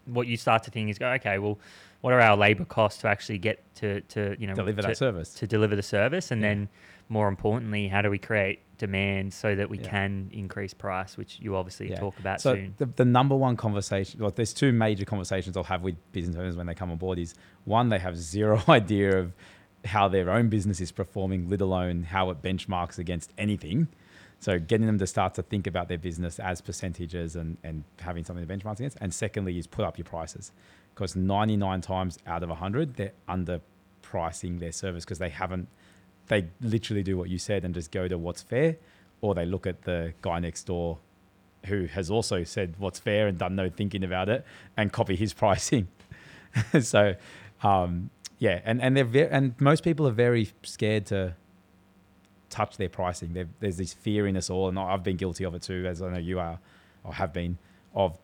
what 0.05 0.27
you 0.27 0.35
start 0.37 0.63
to 0.63 0.71
think 0.71 0.89
is 0.89 0.97
go, 0.99 1.07
okay, 1.13 1.39
well, 1.39 1.57
what 2.01 2.13
are 2.13 2.21
our 2.21 2.37
labor 2.37 2.65
costs 2.65 3.01
to 3.01 3.07
actually 3.07 3.37
get 3.39 3.63
to 3.75 4.01
to 4.01 4.35
you 4.39 4.47
know 4.47 4.53
Deliver 4.55 4.81
to, 4.81 4.87
that 4.87 4.97
service. 4.97 5.33
to 5.35 5.47
deliver 5.47 5.75
the 5.75 5.83
service, 5.83 6.31
and 6.31 6.41
Yeah. 6.41 6.49
then 6.49 6.69
more 7.09 7.27
importantly, 7.27 7.87
how 7.87 8.01
do 8.01 8.09
we 8.09 8.19
create 8.19 8.59
demand 8.77 9.33
so 9.33 9.55
that 9.55 9.69
we 9.69 9.79
Yeah. 9.79 9.89
can 9.89 10.29
increase 10.31 10.73
price, 10.73 11.17
which 11.17 11.39
you 11.41 11.55
obviously 11.55 11.89
Yeah. 11.89 11.99
talk 11.99 12.17
about 12.19 12.39
so 12.39 12.53
soon. 12.55 12.75
The, 12.77 12.85
the 12.85 13.03
number 13.05 13.35
one 13.35 13.57
conversation, 13.57 14.21
well, 14.21 14.31
there's 14.31 14.53
two 14.53 14.71
major 14.71 15.05
conversations 15.05 15.57
I'll 15.57 15.63
have 15.63 15.81
with 15.81 15.95
business 16.13 16.35
owners 16.37 16.55
when 16.55 16.67
they 16.67 16.75
come 16.75 16.91
on 16.91 16.97
board 16.97 17.19
is 17.19 17.33
one, 17.65 17.89
they 17.89 17.99
have 17.99 18.15
zero 18.15 18.61
idea 18.69 19.17
of 19.17 19.33
how 19.85 20.07
their 20.07 20.29
own 20.29 20.49
business 20.49 20.79
is 20.79 20.91
performing, 20.91 21.49
let 21.49 21.61
alone 21.61 22.03
how 22.03 22.29
it 22.29 22.41
benchmarks 22.41 22.97
against 22.99 23.33
anything. 23.37 23.87
So 24.39 24.57
getting 24.57 24.87
them 24.87 24.97
to 24.99 25.07
start 25.07 25.33
to 25.35 25.43
think 25.43 25.67
about 25.67 25.89
their 25.89 25.97
business 25.97 26.39
as 26.39 26.61
percentages 26.61 27.35
and, 27.35 27.57
and 27.63 27.83
having 27.99 28.23
something 28.23 28.45
to 28.45 28.53
benchmark 28.53 28.79
against. 28.79 28.97
And 29.01 29.13
secondly 29.13 29.57
is 29.57 29.67
put 29.67 29.83
up 29.85 29.97
your 29.97 30.05
prices 30.05 30.51
because 30.95 31.15
99 31.15 31.81
times 31.81 32.17
out 32.25 32.43
of 32.43 32.49
100, 32.49 32.95
they're 32.95 33.11
underpricing 33.27 34.59
their 34.59 34.71
service 34.71 35.03
because 35.03 35.19
they 35.19 35.29
haven't, 35.29 35.67
they 36.27 36.47
literally 36.61 37.03
do 37.03 37.17
what 37.17 37.29
you 37.29 37.37
said 37.37 37.65
and 37.65 37.73
just 37.73 37.91
go 37.91 38.07
to 38.07 38.17
what's 38.17 38.41
fair 38.41 38.77
or 39.21 39.35
they 39.35 39.45
look 39.45 39.67
at 39.67 39.81
the 39.81 40.13
guy 40.21 40.39
next 40.39 40.63
door 40.63 40.97
who 41.65 41.85
has 41.85 42.09
also 42.09 42.43
said 42.43 42.75
what's 42.77 42.99
fair 42.99 43.27
and 43.27 43.37
done 43.37 43.55
no 43.55 43.69
thinking 43.69 44.03
about 44.03 44.29
it 44.29 44.45
and 44.77 44.93
copy 44.93 45.15
his 45.15 45.33
pricing. 45.43 45.87
so, 46.81 47.15
um, 47.61 48.09
yeah, 48.39 48.61
and 48.63 48.81
and 48.81 48.95
they're 48.95 49.33
and 49.33 49.59
most 49.59 49.83
people 49.83 50.07
are 50.07 50.11
very 50.11 50.49
scared 50.63 51.05
to 51.07 51.35
touch 52.49 52.77
their 52.77 52.89
pricing. 52.89 53.33
There- 53.33 53.49
There's 53.59 53.77
this 53.77 53.93
fear 53.93 54.27
in 54.27 54.35
us 54.37 54.49
all, 54.49 54.69
and 54.69 54.77
I've 54.79 55.03
been 55.03 55.17
guilty 55.17 55.43
of 55.43 55.53
it 55.55 55.61
too, 55.61 55.85
as 55.87 56.01
I 56.01 56.09
know 56.09 56.17
you 56.19 56.39
are, 56.39 56.59
or 57.03 57.13
have 57.13 57.33
been, 57.33 57.57
of 57.93 58.17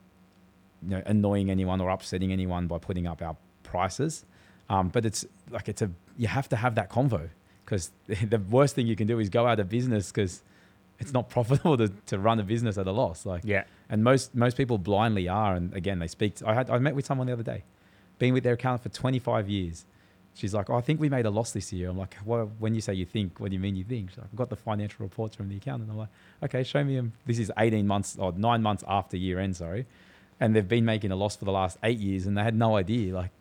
you 0.84 0.90
know 0.92 1.02
annoying 1.06 1.50
anyone 1.50 1.82
or 1.82 1.90
upsetting 1.90 2.32
anyone 2.32 2.68
by 2.68 2.78
putting 2.78 3.08
up 3.08 3.22
our 3.22 3.36
prices. 3.64 4.26
Um, 4.70 4.90
but 4.90 5.06
it's 5.06 5.26
like 5.52 5.70
it's 5.70 5.82
a 5.82 5.90
you 6.18 6.28
have 6.28 6.50
to 6.50 6.56
have 6.56 6.76
that 6.76 6.90
convo 6.90 7.30
because 7.64 7.92
the 8.08 8.40
worst 8.50 8.76
thing 8.76 8.88
you 8.88 8.96
can 8.96 9.08
do 9.08 9.20
is 9.20 9.30
go 9.30 9.46
out 9.48 9.60
of 9.60 9.70
business 9.70 10.12
because 10.12 10.44
it's 11.00 11.14
not 11.14 11.30
profitable 11.36 11.78
to, 11.78 11.90
to 12.08 12.18
run 12.20 12.40
a 12.40 12.44
business 12.44 12.78
at 12.78 12.88
a 12.88 12.92
loss. 12.92 13.26
Like 13.26 13.42
yeah, 13.46 13.64
and 13.90 14.04
most 14.04 14.34
most 14.36 14.58
people 14.58 14.78
blindly 14.78 15.28
are. 15.28 15.56
And 15.56 15.74
again, 15.74 16.00
they 16.00 16.08
speak. 16.08 16.36
I 16.46 16.54
had 16.54 16.70
I 16.70 16.78
met 16.80 16.96
with 16.96 17.06
someone 17.06 17.28
the 17.28 17.34
other 17.34 17.44
day, 17.44 17.64
been 18.20 18.34
with 18.34 18.44
their 18.44 18.54
accountant 18.54 18.92
for 18.94 18.98
25 18.98 19.50
years. 19.50 19.86
She's 20.36 20.54
like, 20.54 20.70
oh, 20.70 20.76
I 20.76 20.82
think 20.82 21.00
we 21.00 21.08
made 21.10 21.26
a 21.26 21.30
loss 21.30 21.52
this 21.54 21.72
year. 21.72 21.90
I'm 21.90 21.98
like, 21.98 22.16
well, 22.26 22.52
when 22.60 22.76
you 22.76 22.82
say 22.82 22.94
you 22.94 23.06
think, 23.06 23.40
what 23.40 23.50
do 23.50 23.54
you 23.56 23.60
mean 23.60 23.76
you 23.76 23.86
think? 23.86 24.10
She's 24.10 24.18
like, 24.18 24.28
I've 24.32 24.36
got 24.38 24.50
the 24.50 24.56
financial 24.58 25.04
reports 25.04 25.34
from 25.36 25.48
the 25.50 25.56
accountant. 25.56 25.90
I'm 25.90 25.98
like, 25.98 26.10
okay, 26.44 26.62
show 26.64 26.84
me 26.84 26.96
them. 26.98 27.14
This 27.26 27.40
is 27.40 27.52
18 27.58 27.88
months 27.88 28.18
or 28.20 28.34
nine 28.34 28.62
months 28.62 28.84
after 28.88 29.16
year 29.16 29.40
end, 29.40 29.56
sorry. 29.56 29.86
And 30.42 30.54
they've 30.54 30.68
been 30.68 30.84
making 30.84 31.12
a 31.12 31.16
loss 31.16 31.38
for 31.38 31.46
the 31.46 31.54
last 31.54 31.78
eight 31.84 32.00
years 32.00 32.28
and 32.28 32.38
they 32.38 32.44
had 32.44 32.54
no 32.54 32.76
idea. 32.76 33.16
Like, 33.16 33.32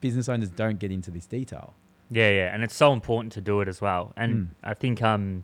business 0.00 0.28
owners 0.28 0.48
don't 0.48 0.78
get 0.78 0.92
into 0.92 1.10
this 1.10 1.26
detail. 1.26 1.74
yeah, 2.10 2.30
yeah, 2.30 2.54
and 2.54 2.62
it's 2.62 2.76
so 2.76 2.92
important 2.92 3.32
to 3.32 3.40
do 3.40 3.60
it 3.60 3.66
as 3.68 3.80
well. 3.80 4.12
And 4.16 4.34
Mm. 4.34 4.48
I 4.62 4.74
think 4.74 5.02
um, 5.02 5.42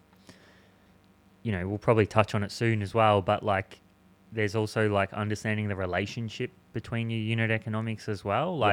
you 1.42 1.52
know, 1.52 1.66
we'll 1.66 1.78
probably 1.78 2.06
touch 2.06 2.34
on 2.34 2.42
it 2.44 2.52
soon 2.52 2.82
as 2.82 2.94
well. 2.94 3.22
But 3.22 3.42
like, 3.42 3.80
there's 4.32 4.54
also 4.54 4.88
like 4.88 5.12
understanding 5.12 5.68
the 5.68 5.74
relationship 5.76 6.50
between 6.72 7.10
your 7.10 7.18
unit 7.20 7.50
economics 7.50 8.08
as 8.08 8.24
well. 8.24 8.56
Yeah. 8.60 8.66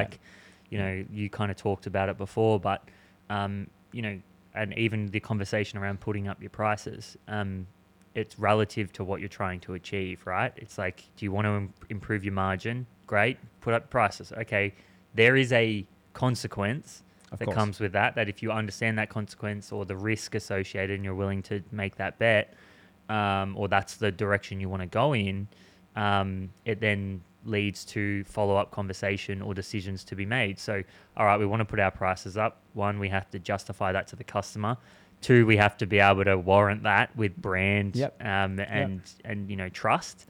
You 0.70 0.78
know, 0.78 1.04
you 1.10 1.30
kind 1.30 1.50
of 1.50 1.56
talked 1.56 1.86
about 1.86 2.08
it 2.08 2.18
before, 2.18 2.60
but 2.60 2.88
um, 3.30 3.68
you 3.92 4.02
know, 4.02 4.20
and 4.54 4.76
even 4.76 5.06
the 5.08 5.20
conversation 5.20 5.78
around 5.78 6.00
putting 6.00 6.28
up 6.28 6.40
your 6.40 6.50
prices, 6.50 7.16
um, 7.28 7.66
it's 8.14 8.38
relative 8.38 8.92
to 8.94 9.04
what 9.04 9.20
you're 9.20 9.28
trying 9.28 9.60
to 9.60 9.74
achieve, 9.74 10.26
right? 10.26 10.52
It's 10.56 10.78
like, 10.78 11.04
do 11.16 11.24
you 11.24 11.32
want 11.32 11.46
to 11.46 11.50
Im- 11.50 11.74
improve 11.90 12.24
your 12.24 12.34
margin? 12.34 12.86
Great, 13.06 13.38
put 13.60 13.74
up 13.74 13.88
prices. 13.90 14.32
Okay, 14.32 14.74
there 15.14 15.36
is 15.36 15.52
a 15.52 15.86
consequence 16.14 17.02
Of 17.30 17.38
that 17.38 17.44
course. 17.46 17.54
comes 17.54 17.80
with 17.80 17.92
that. 17.92 18.14
That 18.14 18.28
if 18.28 18.42
you 18.42 18.50
understand 18.50 18.98
that 18.98 19.08
consequence 19.08 19.72
or 19.72 19.84
the 19.84 19.96
risk 19.96 20.34
associated, 20.34 20.96
and 20.96 21.04
you're 21.04 21.14
willing 21.14 21.42
to 21.44 21.62
make 21.70 21.96
that 21.96 22.18
bet, 22.18 22.54
um, 23.08 23.56
or 23.56 23.68
that's 23.68 23.96
the 23.96 24.10
direction 24.10 24.60
you 24.60 24.68
want 24.68 24.82
to 24.82 24.88
go 24.88 25.14
in, 25.14 25.48
um, 25.96 26.50
it 26.64 26.80
then 26.80 27.22
leads 27.48 27.84
to 27.86 28.22
follow 28.24 28.56
up 28.56 28.70
conversation 28.70 29.42
or 29.42 29.54
decisions 29.54 30.04
to 30.04 30.14
be 30.14 30.26
made. 30.26 30.58
So, 30.58 30.82
all 31.16 31.26
right, 31.26 31.38
we 31.38 31.46
want 31.46 31.60
to 31.60 31.64
put 31.64 31.80
our 31.80 31.90
prices 31.90 32.36
up. 32.36 32.60
One, 32.74 32.98
we 32.98 33.08
have 33.08 33.28
to 33.30 33.38
justify 33.38 33.92
that 33.92 34.06
to 34.08 34.16
the 34.16 34.24
customer. 34.24 34.76
Two, 35.20 35.46
we 35.46 35.56
have 35.56 35.76
to 35.78 35.86
be 35.86 35.98
able 35.98 36.24
to 36.24 36.38
warrant 36.38 36.84
that 36.84 37.14
with 37.16 37.36
brand 37.36 37.96
Yep. 37.96 38.22
um, 38.24 38.60
and 38.60 39.00
and 39.24 39.50
you 39.50 39.56
know 39.56 39.68
trust. 39.68 40.26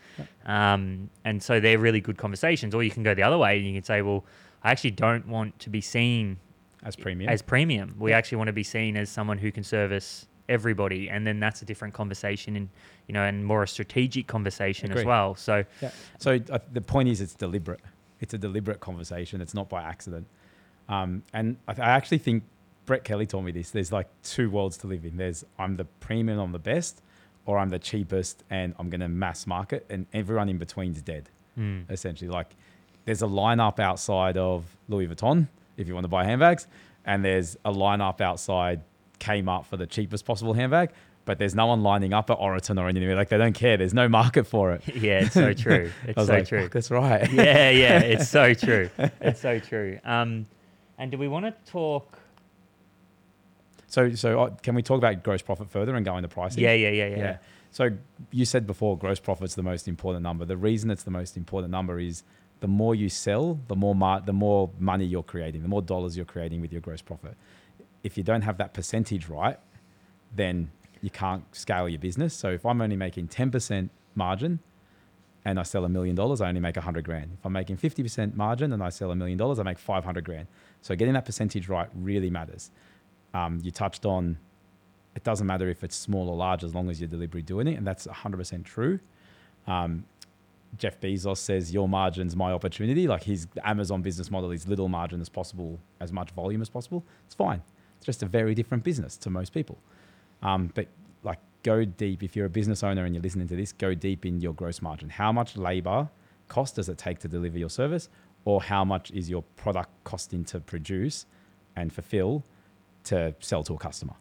Um, 0.47 1.11
and 1.25 1.43
so 1.43 1.61
they're 1.61 1.79
really 1.79 2.01
good 2.01 2.17
conversations. 2.17 2.75
Or 2.75 2.83
you 2.83 2.91
can 2.91 3.03
go 3.03 3.15
the 3.15 3.23
other 3.23 3.37
way 3.39 3.59
and 3.59 3.67
you 3.67 3.75
can 3.75 3.83
say, 3.83 4.01
well, 4.03 4.25
I 4.63 4.71
actually 4.71 4.93
don't 4.93 5.27
want 5.29 5.59
to 5.61 5.71
be 5.71 5.81
seen 5.83 6.39
As 6.83 6.97
premium. 6.97 7.29
as 7.31 7.43
premium. 7.43 7.97
We 7.99 8.13
actually 8.15 8.39
want 8.39 8.49
to 8.49 8.53
be 8.55 8.63
seen 8.63 8.97
as 8.97 9.11
someone 9.11 9.39
who 9.39 9.53
can 9.53 9.63
service 9.63 10.27
everybody, 10.49 11.09
and 11.11 11.27
then 11.27 11.41
that's 11.41 11.63
a 11.63 11.65
different 11.65 11.95
conversation, 11.95 12.57
and 12.57 12.69
you 13.07 13.13
know, 13.13 13.23
and 13.23 13.45
more 13.45 13.63
a 13.63 13.69
strategic 13.69 14.27
conversation 14.27 14.91
as 14.91 15.05
well. 15.07 15.35
So 15.35 15.65
Yeah. 15.81 15.91
So 16.19 16.39
uh, 16.51 16.59
the 16.73 16.81
point 16.81 17.09
is, 17.09 17.21
it's 17.21 17.35
deliberate. 17.35 17.81
It's 18.21 18.35
a 18.35 18.39
deliberate 18.39 18.81
conversation. 18.81 19.41
It's 19.41 19.55
not 19.55 19.69
by 19.69 19.83
accident. 19.83 20.27
Um, 20.89 21.23
and 21.33 21.57
I, 21.69 21.75
th- 21.75 21.87
I 21.87 21.91
actually 21.91 22.19
think 22.19 22.43
Brett 22.87 23.05
Kelly 23.05 23.27
told 23.27 23.45
me 23.45 23.53
this. 23.53 23.71
There's 23.71 23.93
like 23.93 24.09
two 24.23 24.51
worlds 24.51 24.77
to 24.79 24.87
live 24.87 25.05
in. 25.05 25.17
There's 25.19 25.45
I'm 25.59 25.77
the 25.77 25.85
premium, 25.85 26.39
I'm 26.39 26.53
the 26.53 26.59
best, 26.59 27.03
or 27.47 27.59
I'm 27.59 27.69
the 27.69 27.79
cheapest, 27.79 28.43
and 28.51 28.75
I'm 28.79 28.89
going 28.91 29.01
to 29.01 29.09
mass 29.09 29.47
market, 29.47 29.85
and 29.91 30.07
everyone 30.13 30.49
in 30.49 30.59
between 30.59 30.93
is 30.93 31.03
dead. 31.03 31.29
mm, 31.59 31.91
Essentially, 31.91 32.31
like 32.31 32.57
there's 33.05 33.23
a 33.23 33.27
lineup 33.27 33.79
outside 33.79 34.37
of 34.37 34.65
Louis 34.89 35.07
Vuitton 35.09 35.49
if 35.77 35.87
you 35.87 35.95
want 35.95 36.05
to 36.05 36.09
buy 36.09 36.25
handbags, 36.25 36.67
and 37.05 37.25
there's 37.25 37.57
a 37.65 37.73
lineup 37.73 38.21
outside 38.21 38.81
Kmart 39.21 39.67
for 39.67 39.77
the 39.77 39.87
cheapest 39.87 40.25
possible 40.25 40.55
handbag. 40.55 40.91
But 41.25 41.39
there's 41.39 41.55
no 41.55 41.67
one 41.67 41.83
lining 41.83 42.15
up 42.15 42.31
at 42.31 42.39
Oroton 42.39 42.81
or 42.81 42.89
anything. 42.89 43.15
Like 43.15 43.29
they 43.29 43.37
don't 43.37 43.53
care. 43.53 43.77
There's 43.77 43.93
no 43.93 44.09
market 44.09 44.47
for 44.47 44.73
it. 44.73 44.83
yeah, 44.97 45.21
it's 45.21 45.35
so 45.35 45.53
true. 45.65 45.91
It's 46.07 46.27
so 46.27 46.33
like, 46.33 46.49
true. 46.49 46.63
"Fuck, 46.63 46.73
that's 46.73 46.91
right. 46.91 47.31
yeah, 47.31 47.69
yeah, 47.71 47.99
it's 48.01 48.29
so 48.29 48.55
true. 48.67 48.89
It's 49.21 49.41
so 49.41 49.59
true. 49.59 49.99
Um, 50.05 50.47
and 50.97 51.11
do 51.11 51.19
we 51.19 51.29
want 51.29 51.45
to 51.45 51.55
talk? 51.71 52.19
So, 53.89 54.15
so 54.15 54.41
uh, 54.41 54.51
can 54.63 54.75
we 54.75 54.83
talk 54.83 54.99
about 54.99 55.23
gross 55.23 55.43
profit 55.43 55.71
further 55.71 55.95
and 55.97 56.05
go 56.05 56.17
into 56.17 56.29
pricing? 56.29 56.63
Yeah, 56.63 56.73
yeah, 56.75 56.91
yeah, 56.91 57.07
yeah. 57.07 57.37
So 57.71 57.91
you 58.31 58.45
said 58.45 58.67
before, 58.67 58.97
gross 58.97 59.21
profit's 59.21 59.55
the 59.55 59.63
most 59.63 59.89
important 59.89 60.23
number. 60.23 60.45
The 60.45 60.57
reason 60.57 60.91
it's 60.91 61.03
the 61.03 61.11
most 61.11 61.37
important 61.37 61.71
number 61.71 61.99
is 62.01 62.23
the 62.61 62.69
more 62.69 62.95
you 62.95 63.09
sell, 63.09 63.61
the 63.69 63.77
more 63.77 63.95
mar- 63.95 64.21
the 64.21 64.33
more 64.33 64.71
money 64.79 65.05
you're 65.05 65.23
creating, 65.23 65.63
the 65.63 65.69
more 65.69 65.83
dollars 65.83 66.17
you're 66.17 66.27
creating 66.27 66.61
with 66.61 66.73
your 66.73 66.81
gross 66.81 67.03
profit. 67.03 67.37
If 68.03 68.17
you 68.17 68.23
don't 68.23 68.43
have 68.43 68.59
that 68.59 68.75
percentage 68.75 69.29
right, 69.29 69.59
then 70.35 70.71
you 71.01 71.11
can't 71.11 71.45
scale 71.55 71.89
your 71.89 71.99
business. 71.99 72.35
So 72.35 72.51
if 72.51 72.65
I'm 72.67 72.81
only 72.81 72.97
making 72.97 73.29
10% 73.29 73.89
margin 74.15 74.61
and 75.45 75.59
I 75.59 75.63
sell 75.63 75.85
a 75.85 75.89
million 75.89 76.15
dollars, 76.15 76.41
I 76.41 76.49
only 76.49 76.61
make 76.61 76.77
a 76.77 76.81
hundred 76.81 77.05
grand. 77.05 77.37
If 77.39 77.47
I'm 77.47 77.53
making 77.53 77.79
50% 77.79 78.35
margin 78.35 78.73
and 78.73 78.83
I 78.83 78.89
sell 78.89 79.11
a 79.11 79.17
million 79.17 79.39
dollars, 79.39 79.59
I 79.59 79.63
make 79.63 79.79
500 79.79 80.25
grand. 80.25 80.49
So 80.83 80.95
getting 80.97 81.15
that 81.15 81.25
percentage 81.25 81.69
right 81.69 81.89
really 81.95 82.31
matters. 82.31 82.71
Um, 83.35 83.61
you 83.63 83.71
touched 83.71 84.05
on 84.05 84.39
it 85.19 85.25
doesn't 85.25 85.49
matter 85.49 85.69
if 85.69 85.83
it's 85.83 85.97
small 85.97 86.29
or 86.29 86.37
large 86.37 86.63
as 86.63 86.77
long 86.77 86.89
as 86.89 87.01
you're 87.01 87.09
deliberately 87.09 87.43
doing 87.43 87.67
it. 87.67 87.75
And 87.75 87.85
that's 87.85 88.07
100% 88.07 88.65
true. 88.65 89.01
Um, 89.67 90.05
Jeff 90.77 91.01
Bezos 91.01 91.39
says, 91.39 91.73
Your 91.73 91.89
margin's 91.89 92.37
my 92.37 92.53
opportunity. 92.53 93.09
Like 93.09 93.25
his 93.25 93.49
Amazon 93.65 94.01
business 94.01 94.31
model 94.31 94.53
is 94.53 94.69
little 94.69 94.89
margin 94.89 95.21
as 95.21 95.29
possible, 95.29 95.81
as 95.99 96.13
much 96.13 96.31
volume 96.31 96.63
as 96.63 96.69
possible. 96.69 97.05
It's 97.27 97.35
fine. 97.35 97.63
It's 97.99 98.07
just 98.07 98.23
a 98.23 98.27
very 98.27 98.55
different 98.55 98.85
business 98.85 99.17
to 99.19 99.31
most 99.31 99.53
people. 99.53 99.79
Um, 100.43 100.71
but 100.75 100.87
like, 101.23 101.39
go 101.63 101.85
deep. 101.85 102.23
If 102.23 102.35
you're 102.35 102.47
a 102.47 102.51
business 102.51 102.83
owner 102.83 103.05
and 103.05 103.15
you're 103.15 103.23
listening 103.23 103.49
to 103.49 103.57
this, 103.57 103.73
go 103.73 103.95
deep 103.95 104.25
in 104.25 104.41
your 104.41 104.55
gross 104.55 104.81
margin. 104.81 105.11
How 105.11 105.33
much 105.33 105.57
labor 105.57 106.09
cost 106.49 106.77
does 106.77 106.89
it 106.89 106.99
take 106.99 107.19
to 107.21 107.29
deliver 107.29 107.59
your 107.59 107.71
service? 107.71 108.09
Or 108.45 108.63
how 108.63 108.85
much 108.85 109.11
is 109.11 109.29
your 109.29 109.43
product 109.57 109.91
costing 110.05 110.45
to 110.47 110.61
produce 110.61 111.27
and 111.77 111.93
fulfill 111.93 112.45
to 113.05 113.35
sell 113.41 113.63
to 113.65 113.75
a 113.75 113.79
customer? 113.79 114.15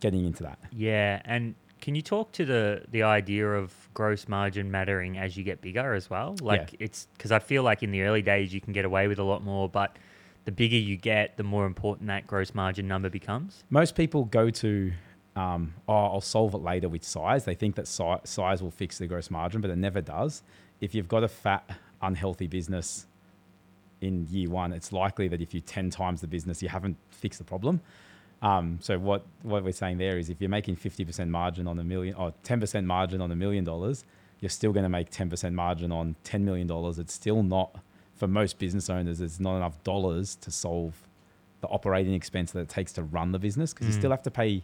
Getting 0.00 0.24
into 0.24 0.42
that. 0.42 0.58
Yeah, 0.70 1.22
and 1.24 1.54
can 1.80 1.94
you 1.94 2.02
talk 2.02 2.32
to 2.32 2.44
the 2.44 2.82
the 2.90 3.02
idea 3.02 3.46
of 3.46 3.72
gross 3.94 4.28
margin 4.28 4.70
mattering 4.70 5.18
as 5.18 5.36
you 5.36 5.44
get 5.44 5.60
bigger 5.60 5.94
as 5.94 6.08
well? 6.08 6.36
Like 6.40 6.74
it's 6.78 7.08
because 7.16 7.32
I 7.32 7.38
feel 7.38 7.62
like 7.62 7.82
in 7.82 7.90
the 7.90 8.02
early 8.02 8.22
days 8.22 8.54
you 8.54 8.60
can 8.60 8.72
get 8.72 8.84
away 8.84 9.08
with 9.08 9.18
a 9.18 9.22
lot 9.22 9.42
more, 9.42 9.68
but 9.68 9.96
the 10.44 10.52
bigger 10.52 10.76
you 10.76 10.96
get, 10.96 11.36
the 11.36 11.42
more 11.42 11.66
important 11.66 12.08
that 12.08 12.26
gross 12.26 12.54
margin 12.54 12.86
number 12.86 13.08
becomes. 13.08 13.64
most 13.70 13.94
people 13.94 14.24
go 14.24 14.50
to 14.50 14.92
um, 15.36 15.74
oh, 15.88 15.94
I'll 15.94 16.20
solve 16.20 16.54
it 16.54 16.58
later 16.58 16.88
with 16.88 17.02
size. 17.02 17.44
They 17.44 17.54
think 17.54 17.74
that 17.74 17.88
si- 17.88 18.20
size 18.24 18.62
will 18.62 18.70
fix 18.70 18.98
the 18.98 19.06
gross 19.06 19.30
margin, 19.30 19.60
but 19.60 19.70
it 19.70 19.76
never 19.76 20.00
does. 20.00 20.42
If 20.80 20.94
you've 20.94 21.08
got 21.08 21.24
a 21.24 21.28
fat, 21.28 21.68
unhealthy 22.00 22.46
business 22.46 23.06
in 24.00 24.26
year 24.30 24.48
one, 24.50 24.72
it's 24.72 24.92
likely 24.92 25.26
that 25.28 25.40
if 25.40 25.52
you 25.52 25.60
10 25.60 25.90
times 25.90 26.20
the 26.20 26.28
business, 26.28 26.62
you 26.62 26.68
haven't 26.68 26.96
fixed 27.10 27.38
the 27.38 27.44
problem. 27.44 27.80
Um, 28.42 28.78
so 28.80 28.98
what, 28.98 29.24
what 29.42 29.64
we're 29.64 29.72
saying 29.72 29.98
there 29.98 30.18
is 30.18 30.28
if 30.28 30.40
you're 30.40 30.50
making 30.50 30.76
50% 30.76 31.28
margin 31.28 31.66
on 31.66 31.78
a 31.78 31.84
million 31.84 32.14
or 32.14 32.32
10% 32.44 32.84
margin 32.84 33.20
on 33.20 33.32
a 33.32 33.36
million 33.36 33.64
dollars, 33.64 34.04
you're 34.40 34.50
still 34.50 34.72
going 34.72 34.84
to 34.84 34.90
make 34.90 35.10
10% 35.10 35.52
margin 35.52 35.90
on 35.90 36.14
$10 36.24 36.42
million. 36.42 36.70
It's 37.00 37.14
still 37.14 37.42
not, 37.42 37.76
for 38.24 38.28
most 38.28 38.58
business 38.58 38.88
owners, 38.88 39.20
it's 39.20 39.38
not 39.38 39.56
enough 39.56 39.82
dollars 39.84 40.36
to 40.36 40.50
solve 40.50 40.94
the 41.60 41.68
operating 41.68 42.14
expense 42.14 42.52
that 42.52 42.60
it 42.60 42.68
takes 42.70 42.92
to 42.94 43.02
run 43.02 43.32
the 43.32 43.38
business 43.38 43.72
because 43.74 43.86
you 43.88 43.92
Mm. 43.94 43.98
still 43.98 44.10
have 44.10 44.22
to 44.22 44.30
pay 44.30 44.62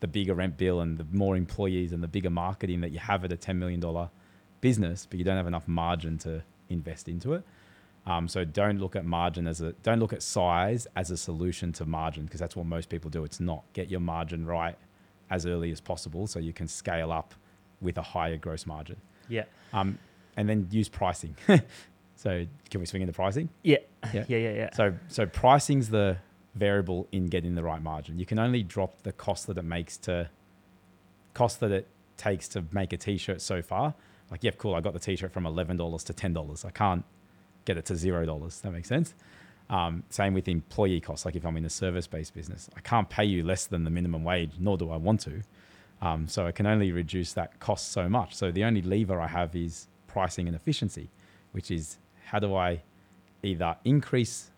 the 0.00 0.06
bigger 0.08 0.34
rent 0.34 0.56
bill 0.56 0.80
and 0.80 0.96
the 0.98 1.04
more 1.12 1.36
employees 1.36 1.92
and 1.92 2.02
the 2.02 2.08
bigger 2.08 2.30
marketing 2.30 2.80
that 2.80 2.90
you 2.90 2.98
have 2.98 3.22
at 3.24 3.30
a 3.32 3.36
$10 3.36 3.56
million 3.56 3.80
business, 4.60 5.06
but 5.08 5.18
you 5.18 5.24
don't 5.24 5.36
have 5.36 5.46
enough 5.46 5.68
margin 5.68 6.16
to 6.18 6.42
invest 6.70 7.06
into 7.08 7.34
it. 7.34 7.44
Um, 8.06 8.28
so 8.28 8.44
don't 8.44 8.78
look 8.80 8.96
at 8.96 9.04
margin 9.04 9.46
as 9.46 9.60
a 9.60 9.72
don't 9.84 10.00
look 10.00 10.12
at 10.12 10.22
size 10.22 10.86
as 10.96 11.10
a 11.10 11.16
solution 11.16 11.72
to 11.74 11.84
margin 11.84 12.24
because 12.24 12.40
that's 12.40 12.56
what 12.56 12.66
most 12.66 12.88
people 12.88 13.10
do. 13.10 13.22
It's 13.24 13.38
not 13.40 13.62
get 13.74 13.90
your 13.90 14.00
margin 14.00 14.44
right 14.46 14.76
as 15.30 15.44
early 15.46 15.70
as 15.70 15.80
possible 15.80 16.26
so 16.26 16.38
you 16.40 16.52
can 16.52 16.66
scale 16.66 17.12
up 17.12 17.34
with 17.80 17.96
a 17.98 18.02
higher 18.02 18.36
gross 18.38 18.66
margin. 18.66 18.96
Yeah. 19.28 19.44
Um, 19.72 19.98
and 20.36 20.48
then 20.48 20.66
use 20.70 20.88
pricing. 20.88 21.36
so 22.22 22.46
can 22.70 22.78
we 22.78 22.86
swing 22.86 23.02
into 23.02 23.12
pricing? 23.12 23.48
Yeah. 23.62 23.78
Yeah. 24.14 24.24
Yeah. 24.28 24.36
Yeah. 24.38 24.52
Yeah. 24.52 24.70
So 24.74 24.94
so 25.08 25.26
pricing's 25.26 25.88
the 25.88 26.18
variable 26.54 27.08
in 27.10 27.26
getting 27.26 27.54
the 27.56 27.62
right 27.64 27.82
margin. 27.82 28.18
You 28.18 28.26
can 28.26 28.38
only 28.38 28.62
drop 28.62 29.02
the 29.02 29.12
cost 29.12 29.48
that 29.48 29.58
it 29.58 29.64
makes 29.64 29.96
to 29.98 30.28
cost 31.34 31.58
that 31.60 31.72
it 31.72 31.88
takes 32.16 32.46
to 32.48 32.64
make 32.70 32.92
a 32.92 32.96
t-shirt 32.96 33.40
so 33.40 33.60
far. 33.62 33.94
Like, 34.30 34.44
yeah, 34.44 34.52
cool. 34.56 34.74
I 34.74 34.80
got 34.80 34.92
the 34.92 35.00
t-shirt 35.00 35.32
from 35.32 35.46
eleven 35.46 35.76
dollars 35.76 36.04
to 36.04 36.12
ten 36.12 36.32
dollars. 36.32 36.64
I 36.64 36.70
can't 36.70 37.04
get 37.64 37.76
it 37.76 37.86
to 37.86 37.96
zero 37.96 38.24
dollars. 38.24 38.60
That 38.60 38.70
makes 38.70 38.88
sense. 38.88 39.14
Um, 39.68 40.04
same 40.10 40.32
with 40.34 40.46
employee 40.46 41.00
costs. 41.00 41.24
Like 41.24 41.34
if 41.34 41.44
I'm 41.44 41.56
in 41.56 41.64
a 41.64 41.70
service-based 41.70 42.34
business, 42.34 42.70
I 42.76 42.80
can't 42.80 43.08
pay 43.08 43.24
you 43.24 43.42
less 43.42 43.66
than 43.66 43.82
the 43.84 43.90
minimum 43.90 44.22
wage, 44.22 44.52
nor 44.60 44.76
do 44.76 44.90
I 44.90 44.96
want 44.96 45.20
to. 45.22 45.42
Um, 46.00 46.28
so 46.28 46.46
I 46.46 46.52
can 46.52 46.66
only 46.66 46.92
reduce 46.92 47.32
that 47.32 47.58
cost 47.58 47.90
so 47.90 48.08
much. 48.08 48.34
So 48.34 48.52
the 48.52 48.64
only 48.64 48.82
lever 48.82 49.20
I 49.20 49.28
have 49.28 49.56
is 49.56 49.88
pricing 50.06 50.46
and 50.46 50.54
efficiency, 50.54 51.08
which 51.52 51.70
is 51.70 51.98
how 52.32 52.38
do 52.38 52.54
I 52.54 52.82
either 53.42 53.76
increase 53.84 54.50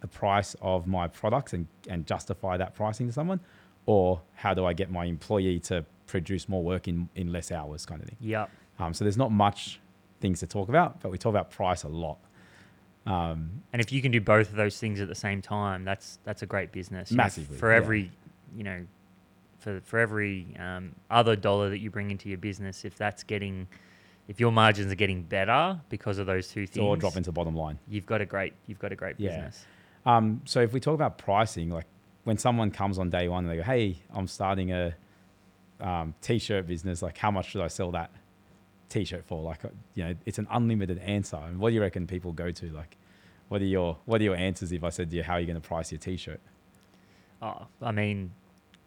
the 0.00 0.08
price 0.08 0.56
of 0.60 0.86
my 0.86 1.06
products 1.06 1.52
and, 1.52 1.66
and 1.88 2.06
justify 2.06 2.56
that 2.56 2.74
pricing 2.74 3.06
to 3.06 3.12
someone, 3.12 3.40
or 3.86 4.20
how 4.34 4.52
do 4.52 4.66
I 4.66 4.72
get 4.72 4.90
my 4.90 5.04
employee 5.04 5.60
to 5.60 5.84
produce 6.06 6.48
more 6.48 6.62
work 6.62 6.88
in, 6.88 7.08
in 7.14 7.32
less 7.32 7.52
hours 7.52 7.86
kind 7.86 8.02
of 8.02 8.08
thing. 8.08 8.16
Yep. 8.20 8.50
Um, 8.80 8.94
so 8.94 9.04
there's 9.04 9.16
not 9.16 9.30
much 9.30 9.80
things 10.20 10.40
to 10.40 10.46
talk 10.46 10.68
about, 10.68 11.00
but 11.00 11.10
we 11.12 11.18
talk 11.18 11.30
about 11.30 11.50
price 11.50 11.84
a 11.84 11.88
lot. 11.88 12.18
Um, 13.06 13.62
And 13.72 13.80
if 13.80 13.92
you 13.92 14.02
can 14.02 14.10
do 14.10 14.20
both 14.20 14.50
of 14.50 14.56
those 14.56 14.78
things 14.78 15.00
at 15.00 15.08
the 15.08 15.14
same 15.14 15.40
time, 15.40 15.84
that's 15.84 16.18
that's 16.24 16.42
a 16.42 16.46
great 16.46 16.72
business. 16.72 17.10
You 17.10 17.16
know, 17.16 17.22
Massively, 17.22 17.56
for 17.56 17.70
yeah. 17.70 17.76
every, 17.76 18.10
you 18.56 18.64
know, 18.64 18.86
for 19.58 19.80
for 19.84 20.00
every 20.00 20.48
um, 20.58 20.94
other 21.10 21.36
dollar 21.36 21.70
that 21.70 21.78
you 21.78 21.90
bring 21.90 22.10
into 22.10 22.28
your 22.28 22.38
business, 22.38 22.84
if 22.84 22.96
that's 22.96 23.22
getting, 23.22 23.68
if 24.28 24.40
your 24.40 24.50
margins 24.52 24.90
are 24.90 24.96
getting 24.96 25.22
better 25.22 25.80
because 25.88 26.18
of 26.18 26.26
those 26.26 26.48
two 26.48 26.66
things, 26.66 26.84
all 26.84 26.96
drop 26.96 27.16
into 27.16 27.28
the 27.28 27.32
bottom 27.32 27.54
line. 27.56 27.78
you've 27.88 28.06
got 28.06 28.20
a 28.20 28.26
great 28.26 28.52
you've 28.66 28.78
got 28.78 28.92
a 28.92 28.96
great 28.96 29.16
Yeah. 29.18 29.30
business. 29.30 29.64
Um, 30.04 30.40
so 30.44 30.60
if 30.60 30.72
we 30.72 30.80
talk 30.80 30.94
about 30.94 31.18
pricing, 31.18 31.70
like 31.70 31.86
when 32.24 32.38
someone 32.38 32.70
comes 32.70 32.98
on 32.98 33.10
day 33.10 33.28
one 33.28 33.44
and 33.44 33.52
they 33.52 33.56
go, 33.56 33.62
"Hey, 33.62 33.98
I'm 34.12 34.26
starting 34.26 34.72
a 34.72 34.94
um, 35.80 36.14
t-shirt 36.22 36.66
business. 36.66 37.02
Like, 37.02 37.18
how 37.18 37.30
much 37.30 37.50
should 37.50 37.60
I 37.60 37.68
sell 37.68 37.90
that 37.92 38.10
t-shirt 38.88 39.24
for?" 39.26 39.42
Like, 39.42 39.64
uh, 39.64 39.68
you 39.94 40.04
know, 40.04 40.14
it's 40.24 40.38
an 40.38 40.46
unlimited 40.50 40.98
answer. 40.98 41.36
And 41.36 41.58
what 41.58 41.70
do 41.70 41.74
you 41.74 41.80
reckon 41.82 42.06
people 42.06 42.32
go 42.32 42.50
to? 42.50 42.70
Like, 42.70 42.96
what 43.48 43.60
are 43.62 43.66
your 43.66 43.98
what 44.06 44.20
are 44.20 44.24
your 44.24 44.36
answers 44.36 44.72
if 44.72 44.82
I 44.84 44.90
said 44.90 45.10
to 45.10 45.16
you, 45.16 45.22
"How 45.22 45.34
are 45.34 45.40
you 45.40 45.46
going 45.46 45.60
to 45.60 45.66
price 45.66 45.92
your 45.92 45.98
t-shirt?" 45.98 46.40
Oh, 47.42 47.66
I 47.82 47.92
mean, 47.92 48.32